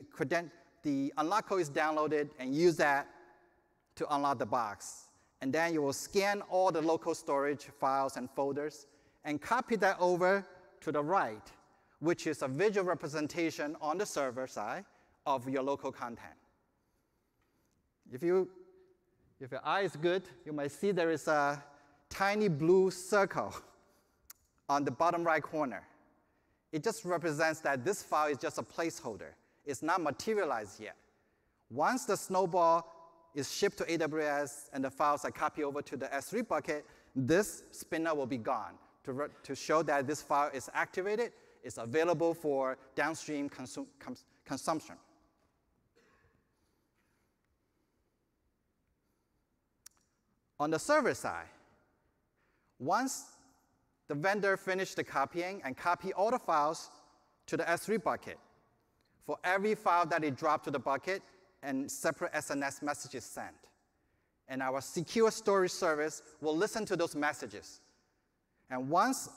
the 0.83 1.13
unlock 1.17 1.49
code 1.49 1.61
is 1.61 1.69
downloaded 1.69 2.29
and 2.39 2.55
use 2.55 2.77
that 2.77 3.07
to 3.95 4.15
unlock 4.15 4.39
the 4.39 4.45
box. 4.45 5.07
And 5.41 5.51
then 5.51 5.73
you 5.73 5.81
will 5.81 5.93
scan 5.93 6.41
all 6.49 6.71
the 6.71 6.81
local 6.81 7.15
storage 7.15 7.65
files 7.79 8.15
and 8.15 8.29
folders 8.29 8.87
and 9.25 9.41
copy 9.41 9.75
that 9.77 9.97
over 9.99 10.45
to 10.81 10.91
the 10.91 11.03
right, 11.03 11.51
which 11.99 12.27
is 12.27 12.41
a 12.41 12.47
visual 12.47 12.85
representation 12.85 13.75
on 13.81 13.97
the 13.97 14.05
server 14.05 14.47
side 14.47 14.85
of 15.25 15.47
your 15.49 15.63
local 15.63 15.91
content. 15.91 16.40
If, 18.11 18.21
you, 18.21 18.49
if 19.39 19.51
your 19.51 19.61
eye 19.63 19.81
is 19.81 19.95
good, 19.95 20.23
you 20.45 20.51
might 20.51 20.71
see 20.71 20.91
there 20.91 21.11
is 21.11 21.27
a 21.27 21.63
tiny 22.09 22.49
blue 22.49 22.91
circle 22.91 23.53
on 24.67 24.83
the 24.83 24.91
bottom 24.91 25.23
right 25.23 25.41
corner. 25.41 25.83
It 26.71 26.83
just 26.83 27.05
represents 27.05 27.59
that 27.61 27.83
this 27.83 28.03
file 28.03 28.29
is 28.29 28.37
just 28.37 28.57
a 28.57 28.63
placeholder. 28.63 29.33
It's 29.65 29.81
not 29.81 30.01
materialized 30.01 30.79
yet. 30.79 30.95
Once 31.69 32.05
the 32.05 32.17
snowball 32.17 32.85
is 33.33 33.51
shipped 33.51 33.77
to 33.77 33.85
AWS 33.85 34.69
and 34.73 34.83
the 34.83 34.89
files 34.89 35.23
are 35.23 35.31
copied 35.31 35.63
over 35.63 35.81
to 35.81 35.95
the 35.95 36.07
S3 36.07 36.47
bucket, 36.47 36.85
this 37.15 37.63
spinner 37.71 38.13
will 38.13 38.25
be 38.25 38.37
gone 38.37 38.73
to, 39.05 39.29
to 39.43 39.55
show 39.55 39.83
that 39.83 40.07
this 40.07 40.21
file 40.21 40.49
is 40.53 40.69
activated, 40.73 41.31
it's 41.63 41.77
available 41.77 42.33
for 42.33 42.77
downstream 42.95 43.47
cons 43.47 43.77
consumption. 44.45 44.95
On 50.61 50.69
the 50.69 50.77
server 50.77 51.15
side, 51.15 51.47
once 52.77 53.31
the 54.07 54.13
vendor 54.13 54.55
finished 54.55 54.95
the 54.95 55.03
copying 55.03 55.59
and 55.65 55.75
copy 55.75 56.13
all 56.13 56.29
the 56.29 56.37
files 56.37 56.91
to 57.47 57.57
the 57.57 57.63
S3 57.63 58.03
bucket, 58.03 58.37
for 59.25 59.39
every 59.43 59.73
file 59.73 60.05
that 60.05 60.23
it 60.23 60.37
dropped 60.37 60.65
to 60.65 60.69
the 60.69 60.77
bucket, 60.77 61.23
and 61.63 61.89
separate 61.89 62.31
SNS 62.33 62.83
messages 62.83 63.25
sent. 63.25 63.55
And 64.49 64.61
our 64.61 64.81
secure 64.81 65.31
storage 65.31 65.71
service 65.71 66.21
will 66.41 66.55
listen 66.55 66.85
to 66.85 66.95
those 66.95 67.15
messages. 67.15 67.81
And 68.69 68.87
once 68.87 69.29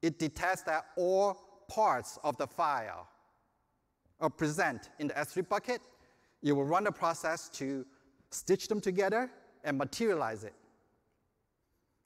it 0.00 0.18
detects 0.18 0.62
that 0.62 0.86
all 0.96 1.36
parts 1.68 2.18
of 2.24 2.38
the 2.38 2.46
file 2.46 3.06
are 4.18 4.30
present 4.30 4.88
in 4.98 5.08
the 5.08 5.14
S3 5.14 5.46
bucket, 5.46 5.82
it 6.42 6.52
will 6.52 6.64
run 6.64 6.84
the 6.84 6.92
process 6.92 7.50
to 7.50 7.84
stitch 8.30 8.68
them 8.68 8.80
together 8.80 9.30
and 9.64 9.78
materialize 9.78 10.44
it. 10.44 10.54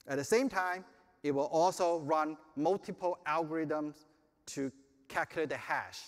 At 0.07 0.17
the 0.17 0.23
same 0.23 0.49
time, 0.49 0.83
it 1.23 1.31
will 1.31 1.45
also 1.45 1.99
run 1.99 2.37
multiple 2.55 3.17
algorithms 3.25 4.05
to 4.47 4.71
calculate 5.07 5.49
the 5.49 5.57
hash. 5.57 6.01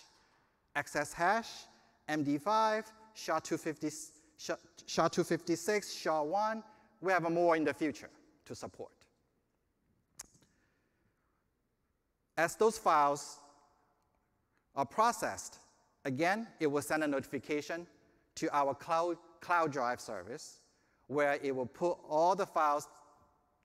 xxHash, 0.75 1.65
MD5, 2.09 2.83
SHA-256, 3.13 6.01
SHA-1. 6.01 6.63
We 7.01 7.13
have 7.13 7.31
more 7.31 7.55
in 7.55 7.63
the 7.63 7.73
future 7.73 8.09
to 8.45 8.55
support. 8.55 8.91
As 12.37 12.57
those 12.57 12.77
files 12.77 13.39
are 14.75 14.85
processed, 14.85 15.59
again, 16.03 16.49
it 16.59 16.67
will 16.67 16.81
send 16.81 17.01
a 17.03 17.07
notification 17.07 17.87
to 18.35 18.53
our 18.53 18.75
cloud, 18.75 19.15
cloud 19.39 19.71
drive 19.71 20.01
service 20.01 20.59
where 21.07 21.39
it 21.41 21.55
will 21.55 21.65
put 21.65 21.97
all 22.09 22.35
the 22.35 22.45
files 22.45 22.87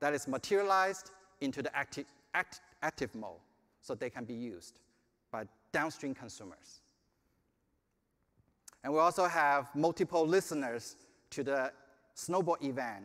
that 0.01 0.15
is 0.15 0.29
materialized 0.29 1.11
into 1.41 1.63
the 1.63 1.75
active, 1.77 2.07
act, 2.35 2.61
active 2.83 3.15
mode 3.15 3.39
so 3.81 3.95
they 3.95 4.11
can 4.11 4.25
be 4.25 4.35
used 4.35 4.81
by 5.31 5.45
downstream 5.73 6.15
consumers. 6.15 6.81
And 8.83 8.93
we 8.93 8.99
also 8.99 9.27
have 9.27 9.75
multiple 9.75 10.27
listeners 10.27 10.97
to 11.31 11.45
the 11.45 11.73
Snowball 12.15 12.57
event. 12.63 13.05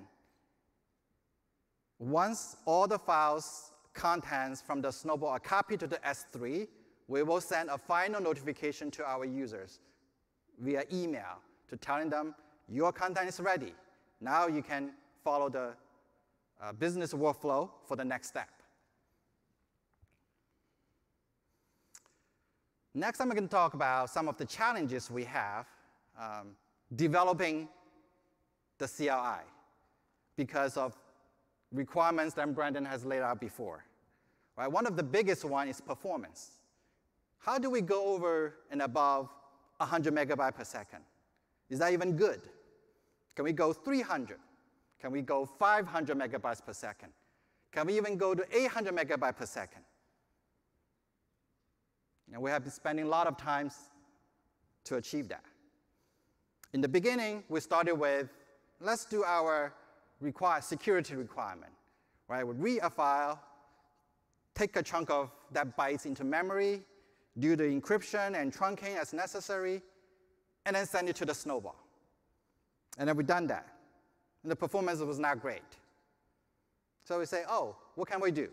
Once 2.00 2.58
all 2.66 2.88
the 2.88 3.00
files 3.00 3.72
contents 3.94 4.62
from 4.62 4.82
the 4.82 4.92
Snowball 4.92 5.30
are 5.30 5.40
copied 5.40 5.80
to 5.82 5.88
the 5.88 5.98
S3, 5.98 6.68
we 7.08 7.24
will 7.24 7.42
send 7.42 7.70
a 7.70 7.78
final 7.78 8.22
notification 8.22 8.92
to 8.92 9.06
our 9.06 9.26
users 9.26 9.80
via 10.60 10.84
email 10.92 11.40
to 11.70 11.78
telling 11.78 12.10
them 12.10 12.36
your 12.68 12.92
content 12.92 13.30
is 13.30 13.40
ready. 13.40 13.74
Now 14.22 14.48
you 14.48 14.62
can 14.62 14.92
follow 15.24 15.50
the 15.50 15.74
uh, 16.62 16.74
business 16.74 17.14
workflow 17.14 17.70
for 17.86 17.96
the 17.96 18.06
next 18.06 18.28
step. 18.28 18.50
Next, 22.94 23.20
I'm 23.20 23.30
going 23.30 23.44
to 23.44 23.50
talk 23.50 23.74
about 23.74 24.10
some 24.10 24.30
of 24.30 24.38
the 24.38 24.46
challenges 24.46 25.12
we 25.12 25.26
have 25.26 25.66
um, 26.18 26.56
developing 26.96 27.68
the 28.78 28.88
CLI 28.88 29.44
because 30.38 30.78
of 30.78 30.96
requirements 31.74 32.34
that 32.36 32.56
Brandon 32.56 32.86
has 32.86 33.04
laid 33.04 33.22
out 33.22 33.42
before. 33.42 33.84
Right? 34.58 34.72
One 34.72 34.88
of 34.88 34.96
the 34.96 35.04
biggest 35.04 35.44
one 35.44 35.68
is 35.68 35.82
performance. 35.82 36.52
How 37.40 37.58
do 37.60 37.70
we 37.70 37.82
go 37.82 38.06
over 38.06 38.56
and 38.72 38.82
above 38.82 39.30
100 39.78 40.14
megabyte 40.16 40.56
per 40.56 40.64
second? 40.64 41.02
Is 41.70 41.80
that 41.80 41.92
even 41.92 42.16
good? 42.16 42.42
Can 43.36 43.46
we 43.46 43.52
go 43.52 43.74
300? 43.74 44.38
Can 45.00 45.12
we 45.12 45.22
go 45.22 45.46
500 45.46 46.18
megabytes 46.18 46.66
per 46.66 46.74
second? 46.74 47.10
Can 47.72 47.88
we 47.88 47.98
even 47.98 48.18
go 48.18 48.34
to 48.34 48.46
800 48.52 48.96
megabytes 48.96 49.36
per 49.36 49.46
second? 49.46 49.82
And 52.32 52.42
we 52.42 52.50
have 52.50 52.64
been 52.64 52.72
spending 52.72 53.06
a 53.06 53.10
lot 53.10 53.28
of 53.28 53.38
time 53.38 53.70
to 54.86 54.96
achieve 54.96 55.28
that. 55.30 55.44
In 56.74 56.82
the 56.82 56.88
beginning, 56.88 57.44
we 57.50 57.60
started 57.60 57.96
with, 57.96 58.30
let's 58.80 59.06
do 59.06 59.24
our 59.24 59.74
require, 60.22 60.62
security 60.62 61.16
requirement, 61.16 61.72
right? 62.28 62.46
We 62.46 62.56
read 62.56 62.80
a 62.84 62.90
file, 62.90 63.40
take 64.54 64.76
a 64.76 64.84
chunk 64.84 65.10
of 65.10 65.32
that 65.52 65.78
bytes 65.78 66.06
into 66.06 66.24
memory, 66.24 66.84
do 67.40 67.56
the 67.56 67.64
encryption 67.64 68.40
and 68.40 68.54
trunking 68.54 68.98
as 68.98 69.14
necessary, 69.14 69.82
and 70.66 70.76
then 70.76 70.86
send 70.86 71.10
it 71.10 71.16
to 71.18 71.26
the 71.26 71.34
snowball. 71.34 71.85
And 72.98 73.08
then 73.08 73.16
we've 73.18 73.28
done 73.28 73.48
that. 73.48 73.68
And 74.44 74.52
the 74.52 74.56
performance 74.56 75.00
was 75.00 75.20
not 75.20 75.42
great. 75.42 75.62
So 77.04 77.20
we 77.20 77.26
say, 77.26 77.44
oh, 77.50 77.76
what 77.96 78.08
can 78.08 78.20
we 78.20 78.32
do? 78.32 78.50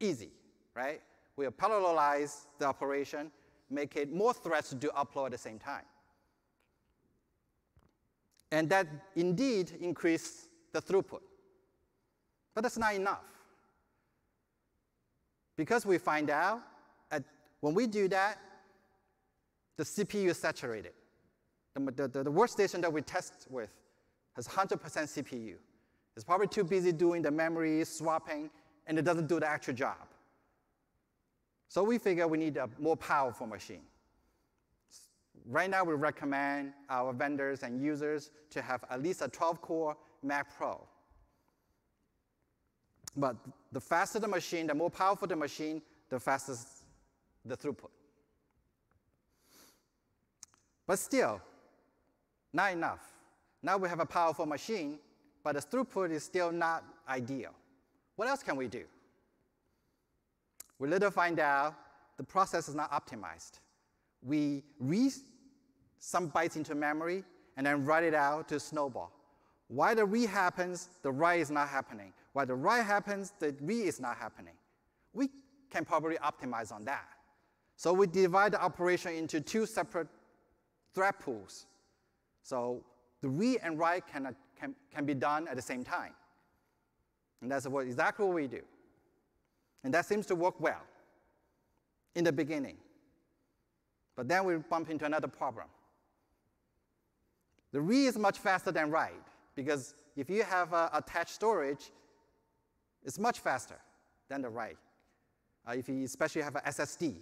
Easy, 0.00 0.30
right? 0.74 1.00
we 1.36 1.46
parallelize 1.46 2.46
the 2.58 2.66
operation, 2.66 3.30
make 3.70 3.96
it 3.96 4.12
more 4.12 4.32
threads 4.32 4.68
to 4.68 4.74
do 4.74 4.88
upload 4.96 5.26
at 5.26 5.32
the 5.32 5.38
same 5.38 5.58
time. 5.58 5.84
And 8.52 8.68
that 8.70 8.86
indeed 9.16 9.72
increased 9.80 10.48
the 10.72 10.80
throughput. 10.80 11.22
But 12.54 12.62
that's 12.62 12.78
not 12.78 12.94
enough. 12.94 13.24
Because 15.56 15.84
we 15.84 15.98
find 15.98 16.30
out 16.30 16.60
at, 17.10 17.24
when 17.60 17.74
we 17.74 17.86
do 17.86 18.06
that, 18.08 18.38
the 19.76 19.82
CPU 19.82 20.26
is 20.26 20.38
saturated. 20.38 20.92
The, 21.74 22.08
the, 22.08 22.22
the 22.22 22.32
workstation 22.32 22.80
that 22.82 22.92
we 22.92 23.02
test 23.02 23.46
with 23.50 23.70
has 24.34 24.46
100% 24.46 24.78
CPU. 24.78 25.54
It's 26.14 26.24
probably 26.24 26.46
too 26.46 26.62
busy 26.62 26.92
doing 26.92 27.22
the 27.22 27.30
memory 27.30 27.84
swapping, 27.84 28.48
and 28.86 28.98
it 28.98 29.04
doesn't 29.04 29.26
do 29.26 29.40
the 29.40 29.48
actual 29.48 29.74
job. 29.74 29.96
So 31.68 31.82
we 31.82 31.98
figure 31.98 32.28
we 32.28 32.38
need 32.38 32.56
a 32.56 32.68
more 32.78 32.96
powerful 32.96 33.48
machine. 33.48 33.82
Right 35.46 35.68
now, 35.68 35.82
we 35.82 35.94
recommend 35.94 36.72
our 36.88 37.12
vendors 37.12 37.64
and 37.64 37.82
users 37.82 38.30
to 38.50 38.62
have 38.62 38.84
at 38.88 39.02
least 39.02 39.20
a 39.22 39.28
12-core 39.28 39.96
Mac 40.22 40.56
Pro. 40.56 40.80
But 43.16 43.36
the 43.72 43.80
faster 43.80 44.18
the 44.18 44.28
machine, 44.28 44.68
the 44.68 44.74
more 44.74 44.90
powerful 44.90 45.26
the 45.26 45.36
machine, 45.36 45.82
the 46.08 46.20
faster 46.20 46.54
the 47.44 47.56
throughput. 47.56 47.90
But 50.86 50.98
still, 50.98 51.40
not 52.54 52.72
enough. 52.72 53.00
Now 53.62 53.76
we 53.76 53.88
have 53.88 54.00
a 54.00 54.06
powerful 54.06 54.46
machine, 54.46 54.98
but 55.42 55.54
the 55.54 55.60
throughput 55.60 56.10
is 56.10 56.22
still 56.22 56.52
not 56.52 56.84
ideal. 57.08 57.50
What 58.16 58.28
else 58.28 58.42
can 58.42 58.56
we 58.56 58.68
do? 58.68 58.84
We 60.78 60.88
later 60.88 61.10
find 61.10 61.40
out 61.40 61.74
the 62.16 62.24
process 62.24 62.68
is 62.68 62.74
not 62.74 62.90
optimized. 62.92 63.58
We 64.22 64.62
read 64.78 65.12
some 65.98 66.30
bytes 66.30 66.56
into 66.56 66.74
memory 66.74 67.24
and 67.56 67.66
then 67.66 67.84
write 67.84 68.04
it 68.04 68.14
out 68.14 68.48
to 68.48 68.60
snowball. 68.60 69.12
Why 69.68 69.94
the 69.94 70.04
read 70.04 70.28
happens, 70.28 70.88
the 71.02 71.10
write 71.10 71.40
is 71.40 71.50
not 71.50 71.68
happening. 71.68 72.12
Why 72.32 72.44
the 72.44 72.54
write 72.54 72.84
happens, 72.84 73.32
the 73.38 73.54
read 73.60 73.86
is 73.86 74.00
not 74.00 74.16
happening. 74.16 74.54
We 75.12 75.30
can 75.70 75.84
probably 75.84 76.16
optimize 76.16 76.72
on 76.72 76.84
that. 76.84 77.08
So 77.76 77.92
we 77.92 78.06
divide 78.06 78.52
the 78.52 78.62
operation 78.62 79.14
into 79.14 79.40
two 79.40 79.66
separate 79.66 80.08
thread 80.94 81.18
pools. 81.18 81.66
So 82.44 82.84
the 83.22 83.28
read 83.28 83.60
and 83.62 83.78
write 83.78 84.06
can, 84.06 84.36
can, 84.60 84.74
can 84.94 85.04
be 85.04 85.14
done 85.14 85.48
at 85.48 85.56
the 85.56 85.62
same 85.62 85.82
time. 85.82 86.12
And 87.42 87.50
that's 87.50 87.66
what, 87.66 87.86
exactly 87.86 88.24
what 88.24 88.34
we 88.34 88.46
do. 88.46 88.60
And 89.82 89.92
that 89.92 90.06
seems 90.06 90.26
to 90.26 90.34
work 90.34 90.60
well 90.60 90.82
in 92.14 92.22
the 92.22 92.32
beginning. 92.32 92.76
But 94.14 94.28
then 94.28 94.44
we 94.44 94.56
bump 94.56 94.90
into 94.90 95.06
another 95.06 95.26
problem. 95.26 95.66
The 97.72 97.80
read 97.80 98.06
is 98.06 98.18
much 98.18 98.38
faster 98.38 98.70
than 98.70 98.90
write 98.90 99.14
because 99.56 99.94
if 100.14 100.30
you 100.30 100.44
have 100.44 100.72
uh, 100.72 100.90
attached 100.92 101.34
storage, 101.34 101.90
it's 103.04 103.18
much 103.18 103.40
faster 103.40 103.76
than 104.28 104.42
the 104.42 104.48
write. 104.48 104.78
Uh, 105.66 105.72
if 105.72 105.88
you 105.88 106.04
especially 106.04 106.42
have 106.42 106.56
an 106.56 106.62
SSD. 106.66 107.16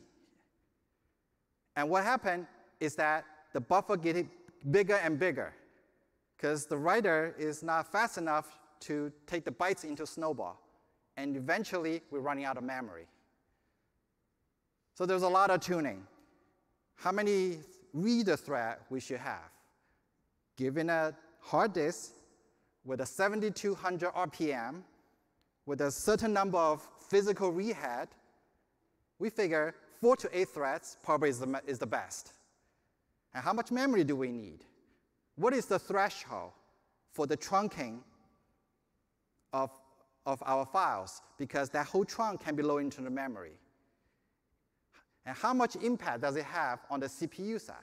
And 1.76 1.88
what 1.88 2.02
happened 2.02 2.46
is 2.80 2.96
that 2.96 3.24
the 3.52 3.60
buffer 3.60 3.96
getting 3.96 4.28
bigger 4.70 4.96
and 4.96 5.18
bigger 5.18 5.52
because 6.36 6.66
the 6.66 6.76
writer 6.76 7.34
is 7.38 7.62
not 7.62 7.90
fast 7.90 8.18
enough 8.18 8.58
to 8.80 9.12
take 9.26 9.44
the 9.44 9.50
bytes 9.50 9.84
into 9.84 10.06
Snowball. 10.06 10.60
And 11.16 11.36
eventually, 11.36 12.02
we're 12.10 12.20
running 12.20 12.44
out 12.44 12.56
of 12.56 12.64
memory. 12.64 13.06
So 14.94 15.06
there's 15.06 15.22
a 15.22 15.28
lot 15.28 15.50
of 15.50 15.60
tuning. 15.60 16.06
How 16.96 17.12
many 17.12 17.58
reader 17.92 18.36
thread 18.36 18.78
we 18.90 18.98
should 18.98 19.18
have? 19.18 19.50
Given 20.56 20.90
a 20.90 21.14
hard 21.40 21.74
disk 21.74 22.12
with 22.84 23.00
a 23.00 23.06
7200 23.06 24.12
RPM, 24.12 24.82
with 25.66 25.80
a 25.80 25.90
certain 25.90 26.32
number 26.32 26.58
of 26.58 26.86
physical 27.08 27.52
read 27.52 27.76
head, 27.76 28.08
we 29.18 29.30
figure 29.30 29.74
four 30.00 30.16
to 30.16 30.28
eight 30.36 30.48
threads 30.48 30.96
probably 31.02 31.28
is 31.28 31.38
the, 31.38 31.62
is 31.66 31.78
the 31.78 31.86
best. 31.86 32.32
And 33.34 33.42
how 33.42 33.52
much 33.52 33.70
memory 33.70 34.04
do 34.04 34.16
we 34.16 34.30
need? 34.30 34.64
What 35.36 35.54
is 35.54 35.66
the 35.66 35.78
threshold 35.78 36.52
for 37.12 37.26
the 37.26 37.36
trunking 37.36 38.00
of, 39.52 39.70
of 40.26 40.42
our 40.44 40.66
files? 40.66 41.22
Because 41.38 41.70
that 41.70 41.86
whole 41.86 42.04
trunk 42.04 42.44
can 42.44 42.54
be 42.54 42.62
loaded 42.62 42.84
into 42.84 43.02
the 43.02 43.10
memory. 43.10 43.58
And 45.24 45.36
how 45.36 45.54
much 45.54 45.76
impact 45.76 46.22
does 46.22 46.36
it 46.36 46.44
have 46.44 46.80
on 46.90 47.00
the 47.00 47.06
CPU 47.06 47.60
side? 47.60 47.76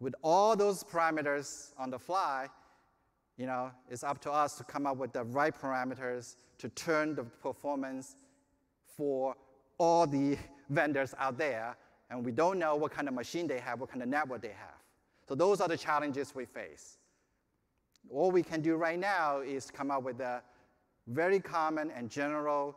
With 0.00 0.14
all 0.22 0.56
those 0.56 0.82
parameters 0.82 1.72
on 1.78 1.90
the 1.90 1.98
fly, 1.98 2.48
you 3.36 3.46
know, 3.46 3.70
it's 3.88 4.02
up 4.02 4.20
to 4.22 4.32
us 4.32 4.56
to 4.56 4.64
come 4.64 4.86
up 4.86 4.96
with 4.96 5.12
the 5.12 5.24
right 5.24 5.54
parameters 5.54 6.36
to 6.58 6.68
turn 6.70 7.14
the 7.14 7.24
performance 7.24 8.16
for 8.96 9.34
all 9.78 10.06
the 10.06 10.36
vendors 10.68 11.14
out 11.18 11.38
there, 11.38 11.76
and 12.10 12.24
we 12.24 12.32
don't 12.32 12.58
know 12.58 12.74
what 12.74 12.90
kind 12.90 13.08
of 13.08 13.14
machine 13.14 13.46
they 13.46 13.58
have, 13.60 13.80
what 13.80 13.88
kind 13.88 14.02
of 14.02 14.08
network 14.08 14.42
they 14.42 14.48
have. 14.48 14.80
So 15.28 15.34
those 15.34 15.60
are 15.60 15.68
the 15.68 15.76
challenges 15.76 16.34
we 16.34 16.44
face. 16.44 16.98
All 18.10 18.30
we 18.30 18.42
can 18.42 18.60
do 18.60 18.76
right 18.76 18.98
now 18.98 19.40
is 19.40 19.70
come 19.70 19.90
up 19.90 20.02
with 20.02 20.20
a 20.20 20.42
very 21.06 21.38
common 21.38 21.90
and 21.92 22.10
general 22.10 22.76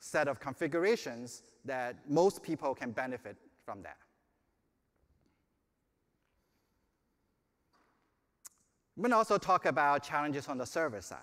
set 0.00 0.28
of 0.28 0.38
configurations 0.38 1.42
that 1.64 1.96
most 2.08 2.42
people 2.42 2.74
can 2.74 2.90
benefit 2.90 3.36
from 3.64 3.82
that. 3.82 3.96
I'm 8.96 9.02
going 9.02 9.10
to 9.10 9.16
also 9.16 9.38
talk 9.38 9.64
about 9.64 10.02
challenges 10.02 10.46
on 10.46 10.58
the 10.58 10.66
server 10.66 11.00
side. 11.00 11.18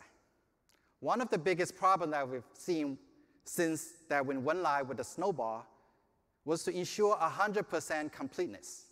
One 0.99 1.21
of 1.21 1.29
the 1.29 1.37
biggest 1.37 1.75
problems 1.75 2.11
that 2.13 2.27
we've 2.27 2.43
seen 2.53 2.97
since 3.45 3.93
that 4.09 4.25
we 4.25 4.35
went 4.37 4.61
live 4.61 4.87
with 4.87 4.97
the 4.97 5.03
Snowball 5.03 5.65
was 6.45 6.63
to 6.63 6.75
ensure 6.75 7.15
100% 7.15 8.11
completeness 8.11 8.85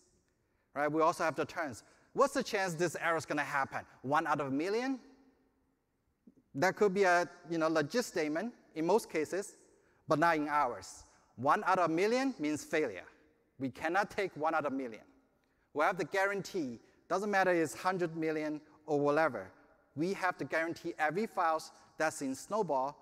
right? 0.80 0.92
We 0.92 1.02
also 1.02 1.24
have 1.24 1.36
the 1.36 1.46
turns. 1.46 1.84
What's 2.14 2.34
the 2.34 2.44
chance 2.44 2.74
this 2.74 2.96
error 3.00 3.18
is 3.18 3.26
going 3.26 3.38
to 3.38 3.44
happen? 3.44 3.82
One 4.02 4.28
out 4.28 4.42
of 4.42 4.48
a 4.48 4.52
million? 4.52 5.00
That 6.56 6.76
could 6.76 6.94
be 6.94 7.04
a 7.04 7.30
you 7.50 7.58
know, 7.58 7.68
legit 7.68 8.06
statement 8.06 8.54
in 8.76 8.86
most 8.86 9.10
cases, 9.10 9.56
but 10.08 10.20
not 10.20 10.36
in 10.36 10.48
ours. 10.48 11.04
One 11.36 11.64
out 11.66 11.80
of 11.80 11.90
a 11.90 11.94
million 11.94 12.34
means 12.40 12.64
failure. 12.64 13.04
We 13.60 13.70
cannot 13.70 14.10
take 14.10 14.36
one 14.36 14.56
out 14.56 14.66
of 14.66 14.74
a 14.74 14.76
million. 14.76 15.04
We 15.74 15.84
have 15.84 15.98
the 15.98 16.06
guarantee, 16.06 16.80
doesn't 17.10 17.30
matter 17.30 17.54
if 17.54 17.64
it's 17.64 17.74
100 17.74 18.16
million 18.16 18.60
or 18.86 19.00
whatever, 19.00 19.52
we 19.96 20.14
have 20.14 20.38
to 20.38 20.46
guarantee 20.46 20.94
every 20.98 21.28
file 21.28 21.62
that's 21.98 22.22
in 22.22 22.34
Snowball 22.34 22.98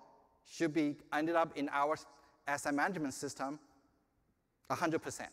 should 0.50 0.74
be 0.74 0.96
ended 1.12 1.36
up 1.36 1.56
in 1.56 1.68
our 1.72 1.96
asset 2.46 2.74
management 2.74 3.14
system 3.14 3.58
100% 4.70 5.28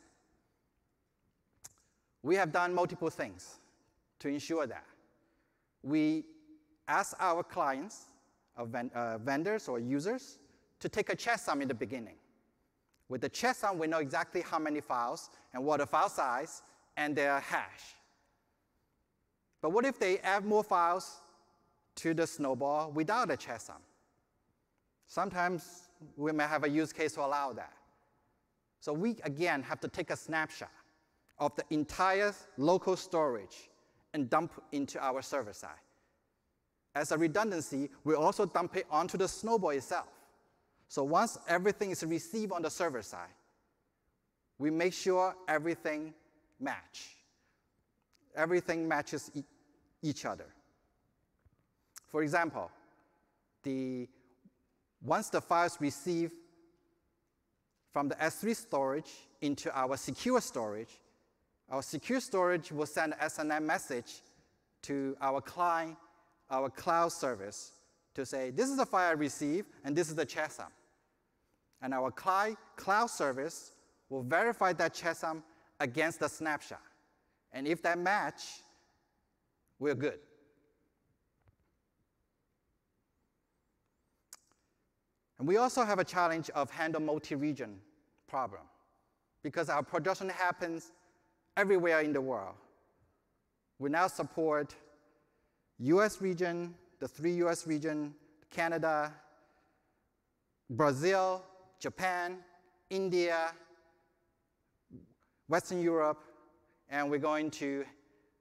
we 2.26 2.36
have 2.36 2.52
done 2.52 2.74
multiple 2.74 3.12
things 3.12 3.60
to 4.18 4.28
ensure 4.28 4.66
that. 4.66 4.84
We 5.84 6.26
ask 6.88 7.16
our 7.20 7.44
clients, 7.44 8.06
uh, 8.58 8.66
uh, 8.96 9.20
vendors 9.20 9.68
or 9.68 9.80
users, 9.80 10.40
to 10.80 10.90
take 10.90 11.10
a 11.12 11.16
checksum 11.16 11.62
in 11.62 11.68
the 11.68 11.76
beginning. 11.76 12.16
With 13.10 13.22
the 13.22 13.30
checksum, 13.30 13.78
we 13.78 13.86
know 13.86 14.00
exactly 14.00 14.42
how 14.42 14.58
many 14.58 14.82
files 14.82 15.30
and 15.54 15.64
what 15.64 15.82
the 15.82 15.86
file 15.86 16.10
size 16.10 16.64
and 16.98 17.16
their 17.16 17.40
hash. 17.40 17.94
But 19.62 19.72
what 19.72 19.86
if 19.86 20.00
they 20.00 20.18
add 20.20 20.46
more 20.46 20.64
files 20.64 21.18
to 21.98 22.16
the 22.16 22.26
snowball 22.26 22.92
without 22.92 23.30
a 23.30 23.38
checksum? 23.38 23.82
Sometimes 25.06 25.90
we 26.18 26.32
may 26.32 26.46
have 26.46 26.64
a 26.64 26.70
use 26.70 26.92
case 26.92 27.14
to 27.14 27.22
allow 27.22 27.54
that. 27.54 27.74
So 28.80 28.94
we, 28.94 29.18
again, 29.24 29.64
have 29.64 29.80
to 29.82 29.88
take 29.88 30.12
a 30.12 30.18
snapshot 30.18 30.72
of 31.40 31.56
the 31.56 31.64
entire 31.70 32.34
local 32.58 32.96
storage 32.96 33.70
and 34.14 34.30
dump 34.30 34.54
into 34.72 35.04
our 35.04 35.22
server 35.22 35.54
side. 35.54 35.72
As 36.94 37.12
a 37.12 37.18
redundancy, 37.18 37.90
we 38.06 38.16
also 38.16 38.46
dump 38.46 38.78
it 38.78 38.86
onto 38.90 39.18
the 39.18 39.28
Snowball 39.28 39.72
itself. 39.72 40.08
So 40.88 41.04
once 41.04 41.38
everything 41.48 41.92
is 41.92 42.04
received 42.04 42.54
on 42.54 42.62
the 42.62 42.70
server 42.70 43.02
side, 43.02 43.34
we 44.58 44.72
make 44.72 44.94
sure 44.94 45.36
everything 45.48 46.14
match. 46.60 47.16
Everything 48.36 48.88
matches 48.88 49.32
e 49.34 49.44
each 50.02 50.24
other. 50.26 50.46
For 52.08 52.22
example, 52.22 52.70
the, 53.64 54.08
once 55.02 55.30
the 55.30 55.42
files 55.42 55.78
receive 55.82 56.32
from 57.96 58.10
the 58.10 58.16
S3 58.16 58.54
storage 58.54 59.10
into 59.40 59.74
our 59.74 59.96
secure 59.96 60.42
storage, 60.42 61.00
our 61.70 61.82
secure 61.82 62.20
storage 62.20 62.70
will 62.70 62.86
send 62.86 63.14
an 63.14 63.20
SNS 63.30 63.64
message 63.64 64.22
to 64.82 65.16
our 65.22 65.40
client, 65.40 65.96
our 66.52 66.70
cloud 66.70 67.14
service, 67.14 67.72
to 68.14 68.26
say, 68.26 68.50
this 68.50 68.70
is 68.70 68.76
the 68.76 68.86
file 68.86 69.12
I 69.12 69.14
received, 69.14 69.70
and 69.86 69.96
this 69.96 70.10
is 70.10 70.16
the 70.16 70.26
checksum. 70.26 70.68
And 71.82 71.94
our 71.94 72.12
client 72.12 72.58
cloud 72.76 73.12
service 73.12 73.72
will 74.10 74.24
verify 74.24 74.74
that 74.74 74.94
checksum 74.94 75.42
against 75.80 76.20
the 76.20 76.28
snapshot. 76.28 76.84
And 77.54 77.66
if 77.66 77.82
that 77.84 77.98
match, 77.98 78.42
we're 79.80 79.96
good. 79.96 80.20
And 85.40 85.48
we 85.48 85.56
also 85.56 85.86
have 85.86 86.00
a 86.00 86.04
challenge 86.04 86.50
of 86.50 86.70
handle 86.70 87.02
multi-region 87.02 87.80
problem 88.28 88.62
because 89.44 89.70
our 89.70 89.84
production 89.84 90.30
happens 90.30 90.92
everywhere 91.58 92.02
in 92.02 92.14
the 92.14 92.22
world. 92.22 92.56
We 93.80 93.90
now 93.90 94.08
support 94.08 94.76
US 95.80 96.22
region, 96.22 96.74
the 97.00 97.08
three 97.08 97.34
US 97.44 97.68
region, 97.68 98.14
Canada, 98.50 99.14
Brazil, 100.70 101.44
Japan, 101.80 102.38
India, 102.90 103.54
Western 105.48 105.82
Europe, 105.82 106.24
and 106.90 107.10
we're 107.10 107.20
going 107.20 107.52
to 107.52 107.86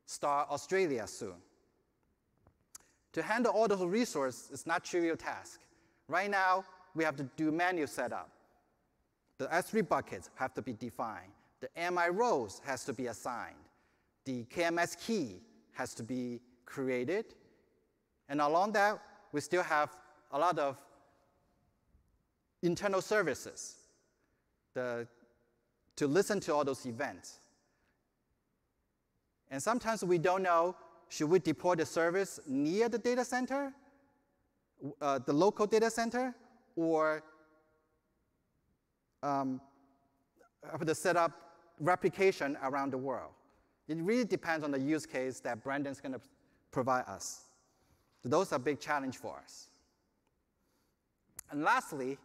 start 0.06 0.48
Australia 0.50 1.06
soon. 1.06 1.34
To 3.12 3.22
handle 3.22 3.52
all 3.52 3.68
those 3.68 3.84
resources 3.84 4.50
is 4.50 4.66
not 4.66 4.84
trivial 4.84 5.16
task. 5.16 5.60
Right 6.08 6.30
now, 6.30 6.64
we 6.94 7.04
have 7.04 7.16
to 7.16 7.28
do 7.36 7.50
manual 7.50 7.86
setup. 7.86 8.30
The 9.38 9.46
S3 9.46 9.88
buckets 9.88 10.30
have 10.36 10.54
to 10.54 10.62
be 10.62 10.72
defined. 10.72 11.32
The 11.60 11.68
IAM 11.76 11.98
roles 12.16 12.60
has 12.64 12.84
to 12.84 12.92
be 12.92 13.06
assigned. 13.06 13.56
The 14.24 14.44
KMS 14.44 14.98
key 14.98 15.40
has 15.72 15.94
to 15.94 16.02
be 16.02 16.40
created. 16.66 17.34
And 18.28 18.40
along 18.40 18.72
that, 18.72 19.00
we 19.32 19.40
still 19.40 19.62
have 19.62 19.96
a 20.32 20.38
lot 20.38 20.58
of 20.58 20.76
internal 22.62 23.02
services 23.02 23.76
the, 24.74 25.06
to 25.96 26.06
listen 26.06 26.40
to 26.40 26.54
all 26.54 26.64
those 26.64 26.86
events. 26.86 27.38
And 29.50 29.62
sometimes 29.62 30.04
we 30.04 30.18
don't 30.18 30.42
know, 30.42 30.74
should 31.08 31.28
we 31.28 31.38
deploy 31.38 31.74
the 31.76 31.86
service 31.86 32.40
near 32.46 32.88
the 32.88 32.98
data 32.98 33.24
center, 33.24 33.72
uh, 35.00 35.18
the 35.18 35.32
local 35.32 35.66
data 35.66 35.90
center, 35.90 36.34
or 36.76 37.22
um, 39.24 39.60
to 40.84 40.94
set 40.94 41.16
up 41.16 41.32
replication 41.80 42.56
around 42.62 42.92
the 42.92 42.98
world. 42.98 43.32
It 43.88 43.98
really 43.98 44.24
depends 44.24 44.64
on 44.64 44.70
the 44.70 44.78
use 44.78 45.06
case 45.06 45.40
that 45.40 45.62
Brandon's 45.62 46.00
going 46.00 46.12
to 46.12 46.20
provide 46.70 47.04
us. 47.06 47.42
So 48.22 48.28
those 48.28 48.52
are 48.52 48.58
big 48.58 48.80
challenge 48.80 49.16
for 49.16 49.36
us. 49.42 49.68
And 51.50 51.62
lastly, 51.62 52.18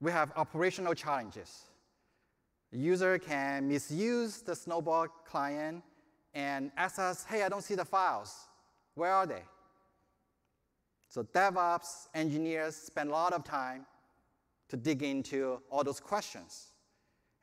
we 0.00 0.12
have 0.12 0.32
operational 0.36 0.94
challenges. 0.94 1.64
The 2.72 2.78
user 2.78 3.18
can 3.18 3.68
misuse 3.68 4.42
the 4.42 4.54
Snowball 4.54 5.08
client 5.26 5.82
and 6.34 6.70
ask 6.76 6.98
us, 6.98 7.24
hey, 7.24 7.42
I 7.42 7.48
don't 7.48 7.62
see 7.62 7.74
the 7.74 7.84
files. 7.84 8.34
Where 8.94 9.10
are 9.10 9.26
they? 9.26 9.42
So 11.08 11.24
DevOps 11.24 12.06
engineers 12.14 12.76
spend 12.76 13.10
a 13.10 13.12
lot 13.12 13.32
of 13.32 13.42
time 13.42 13.84
to 14.70 14.76
dig 14.76 15.02
into 15.02 15.60
all 15.70 15.84
those 15.84 16.00
questions. 16.00 16.72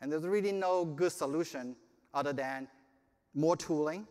And 0.02 0.12
there's 0.12 0.26
really 0.26 0.52
no 0.52 0.86
good 0.86 1.12
solution 1.12 1.76
other 2.14 2.34
than 2.34 2.68
more 3.34 3.56
tooling, 3.56 4.08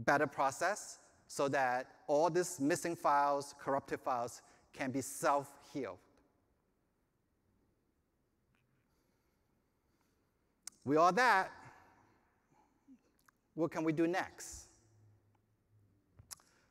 better 0.00 0.26
process, 0.26 0.98
so 1.26 1.48
that 1.48 1.86
all 2.06 2.30
these 2.30 2.60
missing 2.60 2.94
files, 2.94 3.54
corrupted 3.58 4.00
files, 4.00 4.42
can 4.72 4.90
be 4.90 5.00
self-healed. 5.00 5.98
We 10.84 10.96
all 10.96 11.12
that. 11.12 11.50
What 13.54 13.70
can 13.70 13.84
we 13.84 13.92
do 13.92 14.06
next? 14.06 14.68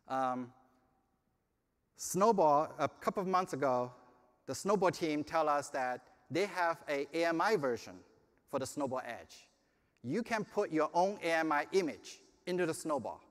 Um, 0.07 0.51
Snowball, 1.95 2.73
a 2.79 2.87
couple 2.87 3.21
of 3.21 3.27
months 3.27 3.53
ago, 3.53 3.91
the 4.49 4.55
Snowball 4.55 4.89
team 4.89 5.23
tell 5.23 5.47
us 5.47 5.69
that 5.69 6.01
they 6.31 6.47
have 6.47 6.77
a 6.89 7.05
AMI 7.23 7.55
version 7.57 7.93
for 8.49 8.57
the 8.57 8.65
Snowball 8.65 9.03
Edge. 9.05 9.47
You 10.03 10.23
can 10.23 10.43
put 10.43 10.71
your 10.71 10.89
own 10.95 11.19
AMI 11.23 11.65
image 11.73 12.17
into 12.47 12.65
the 12.65 12.73
Snowball. 12.73 13.21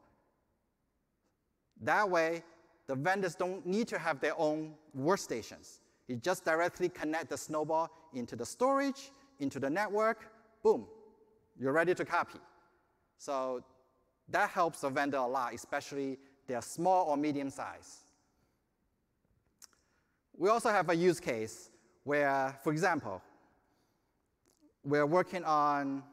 That 1.81 2.09
way, 2.09 2.44
the 2.87 2.94
vendors 2.94 3.35
don't 3.35 3.66
need 3.66 3.88
to 3.88 3.98
have 3.98 4.20
their 4.20 4.38
own 4.38 4.74
workstations. 4.96 5.81
You 6.07 6.14
just 6.14 6.44
directly 6.44 6.88
connect 6.88 7.31
the 7.31 7.37
Snowball 7.37 7.90
into 8.14 8.37
the 8.37 8.46
storage, 8.46 9.11
into 9.40 9.59
the 9.59 9.68
network, 9.68 10.31
boom, 10.62 10.87
you're 11.59 11.72
ready 11.72 11.96
to 11.96 12.04
copy. 12.04 12.38
So 13.18 13.64
that 14.28 14.50
helps 14.50 14.83
the 14.83 14.88
vendor 14.88 15.16
a 15.16 15.26
lot, 15.26 15.52
especially 15.52 16.16
they're 16.46 16.62
small 16.62 17.07
or 17.07 17.16
medium 17.16 17.50
size. 17.50 18.04
We 20.40 20.48
also 20.51 20.70
have 20.70 20.88
a 20.88 20.94
use 20.94 21.18
case 21.18 21.68
where, 22.05 22.57
for 22.62 22.72
example, 22.72 23.20
we're 24.85 25.05
working 25.05 25.42
on 25.42 26.05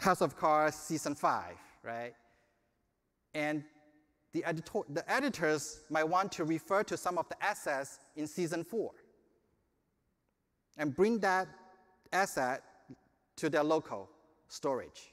House 0.00 0.20
of 0.20 0.36
Cards 0.36 0.76
season 0.76 1.14
five, 1.14 1.54
right? 1.84 2.14
And 3.32 3.62
the, 4.32 4.44
editor, 4.44 4.80
the 4.88 5.08
editors 5.10 5.80
might 5.88 6.02
want 6.02 6.32
to 6.32 6.44
refer 6.44 6.82
to 6.82 6.96
some 6.96 7.16
of 7.16 7.28
the 7.28 7.42
assets 7.42 8.00
in 8.16 8.26
season 8.26 8.64
four 8.64 8.90
and 10.78 10.94
bring 10.94 11.20
that 11.20 11.46
asset 12.12 12.64
to 13.36 13.48
their 13.48 13.62
local 13.62 14.10
storage. 14.48 15.12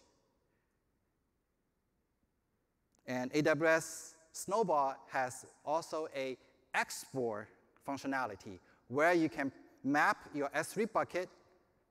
And 3.05 3.31
AWS 3.33 4.13
Snowball 4.31 4.95
has 5.11 5.45
also 5.63 6.07
a 6.15 6.37
export 6.75 7.47
functionality 7.87 8.59
where 8.87 9.13
you 9.13 9.29
can 9.29 9.51
map 9.83 10.17
your 10.33 10.49
S3 10.49 10.91
bucket 10.91 11.29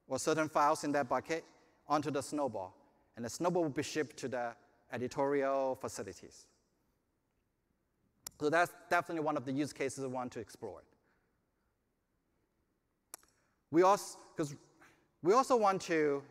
or 0.09 0.19
certain 0.19 0.49
files 0.49 0.85
in 0.85 0.93
that 0.93 1.09
bucket 1.09 1.45
onto 1.89 2.11
the 2.11 2.23
Snowball. 2.23 2.75
And 3.17 3.25
the 3.25 3.31
Snowball 3.31 3.63
will 3.63 3.71
be 3.71 3.83
shipped 3.83 4.17
to 4.19 4.29
the 4.29 4.55
editorial 4.93 5.77
facilities. 5.77 6.47
So 8.41 8.51
that's 8.51 8.73
definitely 8.91 9.25
one 9.25 9.37
of 9.37 9.45
the 9.45 9.53
use 9.53 9.73
cases 9.73 10.05
we 10.05 10.09
want 10.09 10.33
to 10.33 10.41
explore. 10.41 10.83
We 13.71 13.83
also, 13.83 14.19
because 14.37 14.55
we 15.23 15.33
also 15.33 15.57
want 15.57 15.81
to 15.83 16.23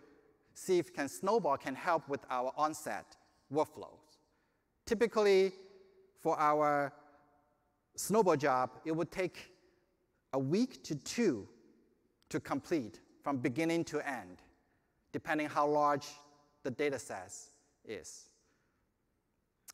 see 0.53 0.79
if 0.79 0.93
can 0.93 1.09
Snowball 1.09 1.57
can 1.57 1.75
help 1.75 2.07
with 2.07 2.21
our 2.29 2.53
onset 2.55 3.17
workflows. 3.51 4.19
Typically, 4.85 5.51
for 6.21 6.39
our 6.39 6.93
Snowball 7.95 8.35
job, 8.35 8.71
it 8.85 8.91
would 8.91 9.11
take 9.11 9.51
a 10.33 10.39
week 10.39 10.83
to 10.83 10.95
two 10.95 11.47
to 12.29 12.39
complete 12.39 12.99
from 13.21 13.37
beginning 13.37 13.83
to 13.85 14.07
end, 14.07 14.41
depending 15.11 15.47
how 15.47 15.67
large 15.67 16.07
the 16.63 16.71
data 16.71 16.97
set 16.97 17.31
is. 17.85 18.23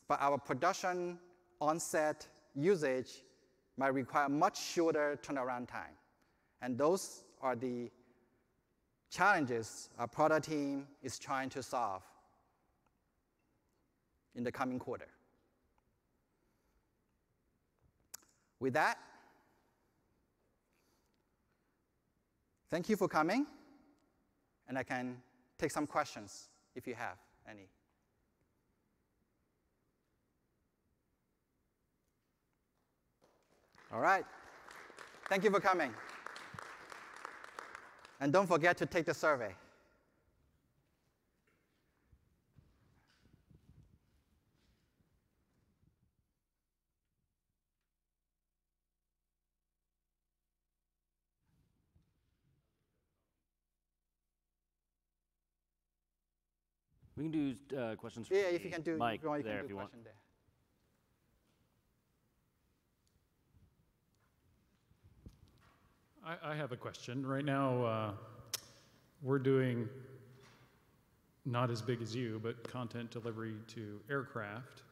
But 0.08 0.20
our 0.22 0.38
production 0.38 1.20
onset 1.62 2.28
usage 2.56 3.24
might 3.78 3.94
require 3.94 4.28
much 4.28 4.62
shorter 4.62 5.18
turnaround 5.24 5.68
time. 5.68 5.96
And 6.62 6.78
those 6.78 7.24
are 7.42 7.56
the 7.56 7.90
challenges 9.10 9.90
our 9.98 10.08
product 10.08 10.48
team 10.48 10.88
is 11.02 11.18
trying 11.18 11.50
to 11.50 11.64
solve 11.64 12.04
in 14.36 14.44
the 14.44 14.52
coming 14.52 14.80
quarter. 14.80 15.08
With 18.60 18.74
that, 18.74 18.98
thank 22.70 22.90
you 22.90 22.96
for 22.98 23.08
coming, 23.08 23.46
and 24.68 24.78
I 24.78 24.84
can 24.84 25.18
take 25.58 25.72
some 25.72 25.88
questions 25.88 26.50
if 26.76 26.86
you 26.88 26.96
have 26.96 27.18
any. 27.50 27.70
All 33.92 34.02
right. 34.02 34.26
Thank 35.30 35.44
you 35.44 35.50
for 35.50 35.60
coming. 35.60 35.94
And 38.20 38.32
don't 38.32 38.48
forget 38.48 38.78
to 38.78 38.86
take 38.86 39.06
the 39.06 39.14
survey. 39.14 39.56
We 57.20 57.26
can 57.26 57.32
do 57.34 57.78
uh, 57.78 57.96
questions. 57.96 58.30
Yeah, 58.32 58.44
if 58.44 58.64
you 58.64 58.72
can 58.72 58.82
do 58.82 58.96
Mike 58.96 59.16
if 59.16 59.24
you 59.24 59.30
want, 59.30 59.40
you 59.40 59.44
there 59.44 59.56
can 59.56 59.66
if 59.66 59.68
do 59.68 59.74
you 59.74 59.78
want. 59.78 59.92
there. 60.06 60.14
I, 66.26 66.54
I 66.54 66.56
have 66.56 66.72
a 66.72 66.78
question. 66.78 67.26
Right 67.26 67.44
now, 67.44 67.84
uh, 67.84 68.12
we're 69.22 69.38
doing 69.38 69.90
not 71.46 71.70
as 71.70 71.82
big 71.82 72.02
as 72.02 72.16
you, 72.16 72.40
but 72.42 72.64
content 72.64 73.12
delivery 73.12 73.56
to 73.68 74.00
aircraft 74.10 74.84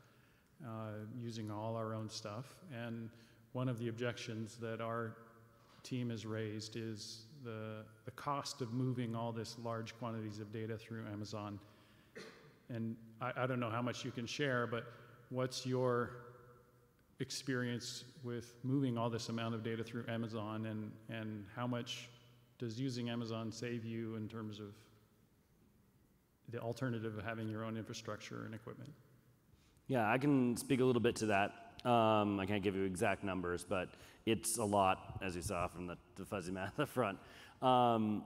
uh, 0.66 1.06
using 1.18 1.50
all 1.50 1.78
our 1.78 1.94
own 1.94 2.10
stuff. 2.10 2.58
And 2.76 3.10
one 3.54 3.70
of 3.70 3.80
the 3.80 3.88
objections 3.88 4.58
that 4.58 4.82
our 4.82 5.16
team 5.84 6.10
has 6.10 6.26
raised 6.26 6.76
is 6.76 7.22
the, 7.46 7.86
the 8.04 8.12
cost 8.12 8.62
of 8.62 8.74
moving 8.74 9.16
all 9.16 9.32
this 9.32 9.56
large 9.64 9.98
quantities 9.98 10.40
of 10.40 10.52
data 10.52 10.78
through 10.78 11.06
Amazon. 11.10 11.58
And 12.70 12.96
I, 13.22 13.32
I 13.38 13.48
don't 13.48 13.60
know 13.60 13.70
how 13.70 13.82
much 13.82 14.04
you 14.04 14.12
can 14.12 14.26
share, 14.26 14.68
but 14.68 14.86
what's 15.30 15.66
your 15.66 16.12
experience 17.20 18.04
with 18.24 18.56
moving 18.64 18.98
all 18.98 19.10
this 19.10 19.30
amount 19.30 19.56
of 19.56 19.64
data 19.64 19.84
through 19.84 20.06
Amazon 20.08 20.66
and, 20.68 20.92
and 21.10 21.46
how 21.56 21.66
much 21.66 22.10
does 22.60 22.80
using 22.80 23.10
Amazon 23.10 23.52
save 23.52 23.86
you 23.86 24.16
in 24.16 24.28
terms 24.28 24.60
of 24.60 24.74
the 26.50 26.60
alternative 26.60 27.18
of 27.18 27.24
having 27.24 27.50
your 27.50 27.64
own 27.64 27.78
infrastructure 27.78 28.44
and 28.46 28.54
equipment? 28.54 28.92
Yeah, 29.88 30.10
I 30.10 30.18
can 30.18 30.58
speak 30.58 30.80
a 30.80 30.86
little 30.86 31.02
bit 31.02 31.16
to 31.18 31.28
that. 31.28 31.52
Um, 31.90 32.40
I 32.40 32.46
can't 32.46 32.64
give 32.64 32.76
you 32.76 32.84
exact 32.84 33.24
numbers, 33.24 33.66
but 33.68 33.90
it's 34.26 34.58
a 34.58 34.64
lot, 34.64 35.20
as 35.22 35.36
you 35.36 35.42
saw 35.42 35.68
from 35.68 35.88
the, 35.88 35.98
the 36.16 36.26
fuzzy 36.26 36.52
math 36.54 36.80
up 36.80 36.90
front. 36.90 37.18
Um, 37.62 38.24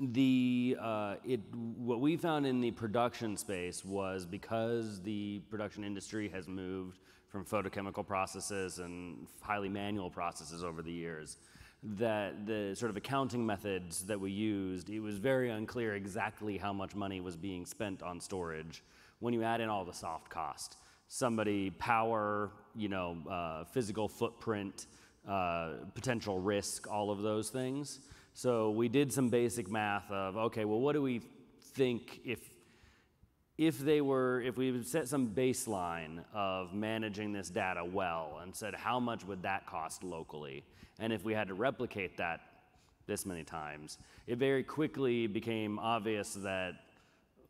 the 0.00 0.76
uh, 0.80 1.16
it 1.24 1.40
what 1.54 2.00
we 2.00 2.16
found 2.16 2.46
in 2.46 2.60
the 2.60 2.70
production 2.70 3.36
space 3.36 3.84
was 3.84 4.24
because 4.24 5.00
the 5.02 5.40
production 5.50 5.84
industry 5.84 6.28
has 6.28 6.48
moved 6.48 6.98
from 7.28 7.44
photochemical 7.44 8.06
processes 8.06 8.78
and 8.78 9.26
highly 9.40 9.68
manual 9.68 10.10
processes 10.10 10.64
over 10.64 10.80
the 10.82 10.92
years 10.92 11.36
that 11.82 12.46
the 12.46 12.74
sort 12.74 12.90
of 12.90 12.96
accounting 12.96 13.44
methods 13.44 14.04
that 14.04 14.18
we 14.18 14.30
used 14.30 14.88
it 14.88 15.00
was 15.00 15.18
very 15.18 15.50
unclear 15.50 15.94
exactly 15.94 16.56
how 16.56 16.72
much 16.72 16.94
money 16.94 17.20
was 17.20 17.36
being 17.36 17.66
spent 17.66 18.02
on 18.02 18.18
storage 18.18 18.82
when 19.18 19.34
you 19.34 19.42
add 19.42 19.60
in 19.60 19.68
all 19.68 19.84
the 19.84 19.92
soft 19.92 20.30
cost 20.30 20.78
somebody 21.08 21.70
power 21.70 22.50
you 22.74 22.88
know 22.88 23.18
uh, 23.30 23.64
physical 23.64 24.08
footprint 24.08 24.86
uh, 25.28 25.72
potential 25.94 26.38
risk, 26.38 26.90
all 26.90 27.10
of 27.10 27.22
those 27.22 27.50
things. 27.50 28.00
So 28.40 28.70
we 28.70 28.88
did 28.88 29.12
some 29.12 29.28
basic 29.28 29.70
math 29.70 30.10
of 30.10 30.34
okay, 30.34 30.64
well, 30.64 30.80
what 30.80 30.94
do 30.94 31.02
we 31.02 31.20
think 31.74 32.22
if 32.24 32.38
if 33.58 33.78
they 33.78 34.00
were 34.00 34.40
if 34.40 34.56
we 34.56 34.82
set 34.82 35.08
some 35.08 35.28
baseline 35.28 36.24
of 36.32 36.72
managing 36.72 37.34
this 37.34 37.50
data 37.50 37.84
well 37.84 38.40
and 38.42 38.56
said 38.56 38.74
how 38.74 38.98
much 38.98 39.26
would 39.26 39.42
that 39.42 39.66
cost 39.66 40.02
locally, 40.02 40.64
and 41.00 41.12
if 41.12 41.22
we 41.22 41.34
had 41.34 41.48
to 41.48 41.54
replicate 41.54 42.16
that 42.16 42.40
this 43.06 43.26
many 43.26 43.44
times, 43.44 43.98
it 44.26 44.38
very 44.38 44.62
quickly 44.62 45.26
became 45.26 45.78
obvious 45.78 46.32
that 46.32 46.76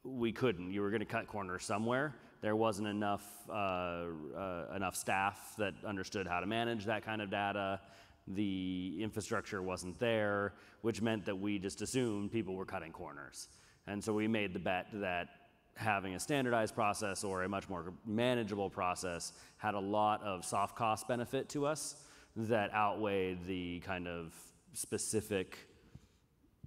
we 0.02 0.32
couldn't. 0.32 0.72
You 0.72 0.80
were 0.80 0.90
going 0.90 0.98
to 0.98 1.06
cut 1.06 1.28
corners 1.28 1.64
somewhere. 1.64 2.16
There 2.40 2.56
wasn't 2.56 2.88
enough 2.88 3.22
uh, 3.48 4.06
uh, 4.36 4.64
enough 4.74 4.96
staff 4.96 5.54
that 5.56 5.74
understood 5.86 6.26
how 6.26 6.40
to 6.40 6.46
manage 6.46 6.84
that 6.86 7.04
kind 7.04 7.22
of 7.22 7.30
data. 7.30 7.78
The 8.28 8.98
infrastructure 9.00 9.62
wasn't 9.62 9.98
there, 9.98 10.54
which 10.82 11.02
meant 11.02 11.24
that 11.26 11.38
we 11.38 11.58
just 11.58 11.82
assumed 11.82 12.30
people 12.30 12.54
were 12.54 12.64
cutting 12.64 12.92
corners. 12.92 13.48
And 13.86 14.02
so 14.02 14.12
we 14.12 14.28
made 14.28 14.52
the 14.52 14.58
bet 14.58 14.86
that 14.94 15.28
having 15.74 16.14
a 16.14 16.20
standardized 16.20 16.74
process 16.74 17.24
or 17.24 17.44
a 17.44 17.48
much 17.48 17.68
more 17.68 17.92
manageable 18.06 18.68
process 18.68 19.32
had 19.56 19.74
a 19.74 19.80
lot 19.80 20.22
of 20.22 20.44
soft 20.44 20.76
cost 20.76 21.08
benefit 21.08 21.48
to 21.48 21.66
us 21.66 21.96
that 22.36 22.72
outweighed 22.74 23.44
the 23.46 23.80
kind 23.80 24.06
of 24.06 24.34
specific, 24.72 25.58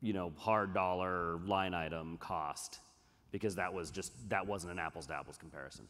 you 0.01 0.13
know, 0.13 0.31
hard 0.37 0.73
dollar 0.73 1.39
line 1.45 1.73
item 1.73 2.17
cost 2.17 2.79
because 3.31 3.55
that 3.55 3.73
was 3.73 3.91
just 3.91 4.11
that 4.29 4.45
wasn't 4.45 4.71
an 4.71 4.79
apples 4.79 5.07
to 5.07 5.13
apples 5.13 5.37
comparison. 5.37 5.87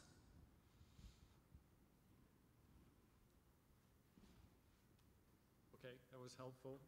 Okay, 5.80 5.94
that 6.12 6.23
was 6.34 6.38
helpful. 6.38 6.80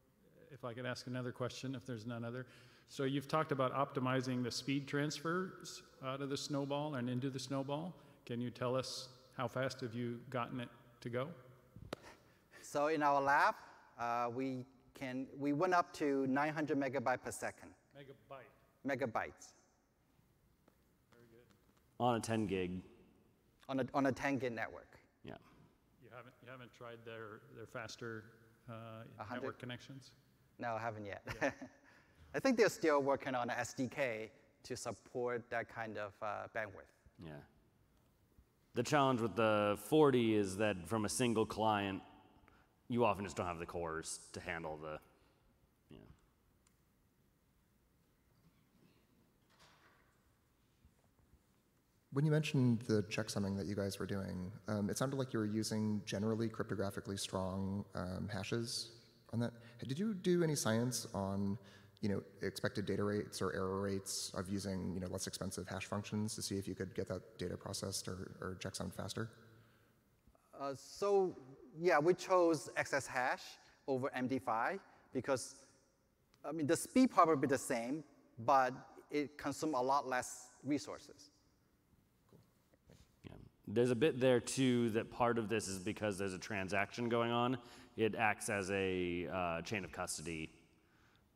If 0.52 0.64
I 0.64 0.74
could 0.74 0.86
ask 0.86 1.08
another 1.08 1.32
question, 1.32 1.76
if 1.76 1.86
there's 1.86 2.06
none 2.06 2.24
other. 2.24 2.46
So 2.88 3.04
you've 3.04 3.28
talked 3.28 3.52
about 3.52 3.74
optimizing 3.74 4.44
the 4.44 4.52
speed 4.52 4.88
transfers 4.88 5.82
out 6.06 6.22
of 6.22 6.30
the 6.30 6.38
snowball 6.38 6.96
and 6.96 7.10
into 7.10 7.30
the 7.30 7.40
snowball. 7.40 7.94
Can 8.26 8.40
you 8.40 8.50
tell 8.50 8.76
us 8.76 9.10
how 9.38 9.48
fast 9.48 9.82
have 9.82 9.94
you 9.94 10.20
gotten 10.30 10.60
it 10.60 10.70
to 11.02 11.10
go? 11.10 11.28
So 12.62 12.88
in 12.88 13.04
our 13.04 13.22
lab, 13.22 13.56
uh, 14.00 14.30
we 14.34 14.66
can 14.94 15.28
we 15.38 15.54
went 15.54 15.74
up 15.74 15.94
to 15.94 16.26
900 16.28 16.80
megabyte 16.80 17.22
per 17.24 17.32
second, 17.32 17.70
Megabyte. 17.98 18.88
megabytes 18.88 19.54
Very 21.12 21.28
good. 21.32 21.46
On 22.00 22.16
a 22.16 22.20
10 22.20 22.48
gig, 22.48 22.82
on 23.68 23.80
a 23.80 23.86
on 23.94 24.06
a 24.08 24.12
10 24.12 24.38
gig 24.38 24.54
network. 24.54 24.98
yeah. 25.24 25.34
You 26.04 26.10
haven't, 26.16 26.34
you 26.44 26.50
haven't 26.50 26.74
tried 26.74 26.98
their, 27.06 27.42
their 27.56 27.68
faster 27.68 28.24
uh, 28.70 28.74
A 29.20 29.24
hundred- 29.24 29.42
network 29.42 29.60
connections? 29.60 30.12
No, 30.60 30.76
I 30.76 30.80
haven't 30.80 31.06
yet. 31.06 31.22
I 32.36 32.40
think 32.40 32.58
they're 32.58 32.70
still 32.70 33.02
working 33.02 33.36
on 33.36 33.50
an 33.50 33.56
SDK 33.58 34.30
to 34.64 34.76
support 34.78 35.50
that 35.50 35.68
kind 35.74 35.98
of 35.98 36.14
uh, 36.22 36.48
bandwidth. 36.56 36.92
Yeah. 37.24 37.32
The 38.74 38.84
challenge 38.84 39.22
with 39.22 39.36
the 39.36 39.78
40 39.86 40.36
is 40.36 40.58
that 40.58 40.88
from 40.88 41.06
a 41.06 41.10
single 41.10 41.46
client, 41.46 42.02
you 42.90 43.06
often 43.06 43.24
just 43.24 43.38
don't 43.38 43.48
have 43.48 43.60
the 43.60 43.66
cores 43.66 44.20
to 44.34 44.40
handle 44.40 44.78
the, 44.78 45.00
When 52.16 52.24
you 52.24 52.32
mentioned 52.32 52.80
the 52.88 53.04
checksumming 53.10 53.58
that 53.58 53.66
you 53.66 53.76
guys 53.76 54.00
were 54.00 54.06
doing, 54.06 54.50
um, 54.70 54.90
it 54.90 54.98
sounded 54.98 55.18
like 55.18 55.34
you 55.34 55.40
were 55.40 55.46
using 55.46 56.02
generally 56.06 56.48
cryptographically 56.48 57.20
strong 57.20 57.84
um, 57.94 58.30
hashes 58.32 58.92
on 59.34 59.42
that. 59.42 59.52
Did 59.86 60.00
you 60.00 60.14
do 60.14 60.42
any 60.42 60.56
science 60.56 61.08
on, 61.14 61.58
you 62.00 62.08
know, 62.08 62.24
expected 62.42 62.86
data 62.86 63.04
rates 63.04 63.42
or 63.42 63.54
error 63.54 63.82
rates 63.82 64.32
of 64.34 64.48
using, 64.48 64.94
you 64.94 65.02
know, 65.02 65.08
less 65.08 65.28
expensive 65.28 65.68
hash 65.68 65.88
functions 65.88 66.36
to 66.36 66.42
see 66.42 66.56
if 66.56 66.70
you 66.70 66.74
could 66.74 66.96
get 66.96 67.10
that 67.10 67.38
data 67.38 67.58
processed 67.58 68.08
or, 68.08 68.32
or 68.40 68.56
checksummed 68.62 68.94
faster? 68.96 69.30
Uh, 70.58 70.74
so 70.78 71.36
yeah, 71.78 72.00
we 72.00 72.14
chose 72.14 72.70
xxHash 72.78 73.42
over 73.90 74.10
MD5 74.18 74.80
because 75.12 75.66
I 76.46 76.54
mean 76.54 76.66
the 76.66 76.78
speed 76.78 77.12
probably 77.12 77.50
the 77.50 77.58
same, 77.58 78.06
but 78.46 78.74
it 79.12 79.38
consumes 79.38 79.76
a 79.76 79.84
lot 79.84 80.08
less 80.08 80.52
resources. 80.64 81.32
There's 83.68 83.92
a 83.92 83.96
bit 83.96 84.20
there 84.20 84.40
too 84.40 84.90
that 84.92 85.10
part 85.10 85.38
of 85.38 85.50
this 85.50 85.68
is 85.68 85.80
because 85.80 86.18
there's 86.18 86.34
a 86.34 86.40
transaction 86.40 87.10
going 87.10 87.32
on. 87.32 87.58
It 87.98 88.16
acts 88.16 88.50
as 88.50 88.70
a 88.72 89.28
uh, 89.28 89.62
chain 89.62 89.84
of 89.84 89.92
custody, 89.92 90.52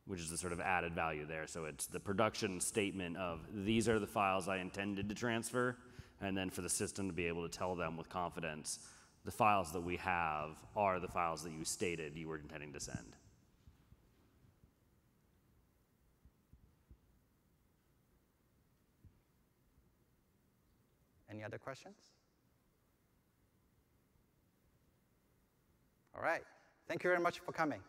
which 0.06 0.20
is 0.20 0.30
the 0.30 0.38
sort 0.38 0.52
of 0.52 0.60
added 0.60 0.94
value 0.94 1.26
there. 1.26 1.46
So 1.46 1.64
it's 1.64 1.86
the 1.86 1.98
production 1.98 2.60
statement 2.60 3.16
of 3.16 3.40
these 3.52 3.88
are 3.88 3.98
the 3.98 4.06
files 4.06 4.48
I 4.48 4.58
intended 4.58 5.08
to 5.08 5.14
transfer, 5.14 5.76
and 6.20 6.36
then 6.36 6.50
for 6.50 6.62
the 6.62 6.68
system 6.68 7.08
to 7.08 7.12
be 7.12 7.26
able 7.26 7.48
to 7.48 7.58
tell 7.58 7.74
them 7.74 7.96
with 7.96 8.08
confidence 8.08 8.78
the 9.24 9.30
files 9.30 9.72
that 9.72 9.82
we 9.82 9.96
have 9.96 10.56
are 10.76 10.98
the 10.98 11.08
files 11.08 11.42
that 11.42 11.52
you 11.52 11.64
stated 11.64 12.16
you 12.16 12.28
were 12.28 12.38
intending 12.38 12.72
to 12.72 12.80
send. 12.80 13.16
Any 21.30 21.44
other 21.44 21.58
questions? 21.58 21.96
All 26.16 26.22
right. 26.22 26.42
Thank 26.88 27.04
you 27.04 27.10
very 27.10 27.20
much 27.22 27.38
for 27.40 27.52
coming. 27.52 27.80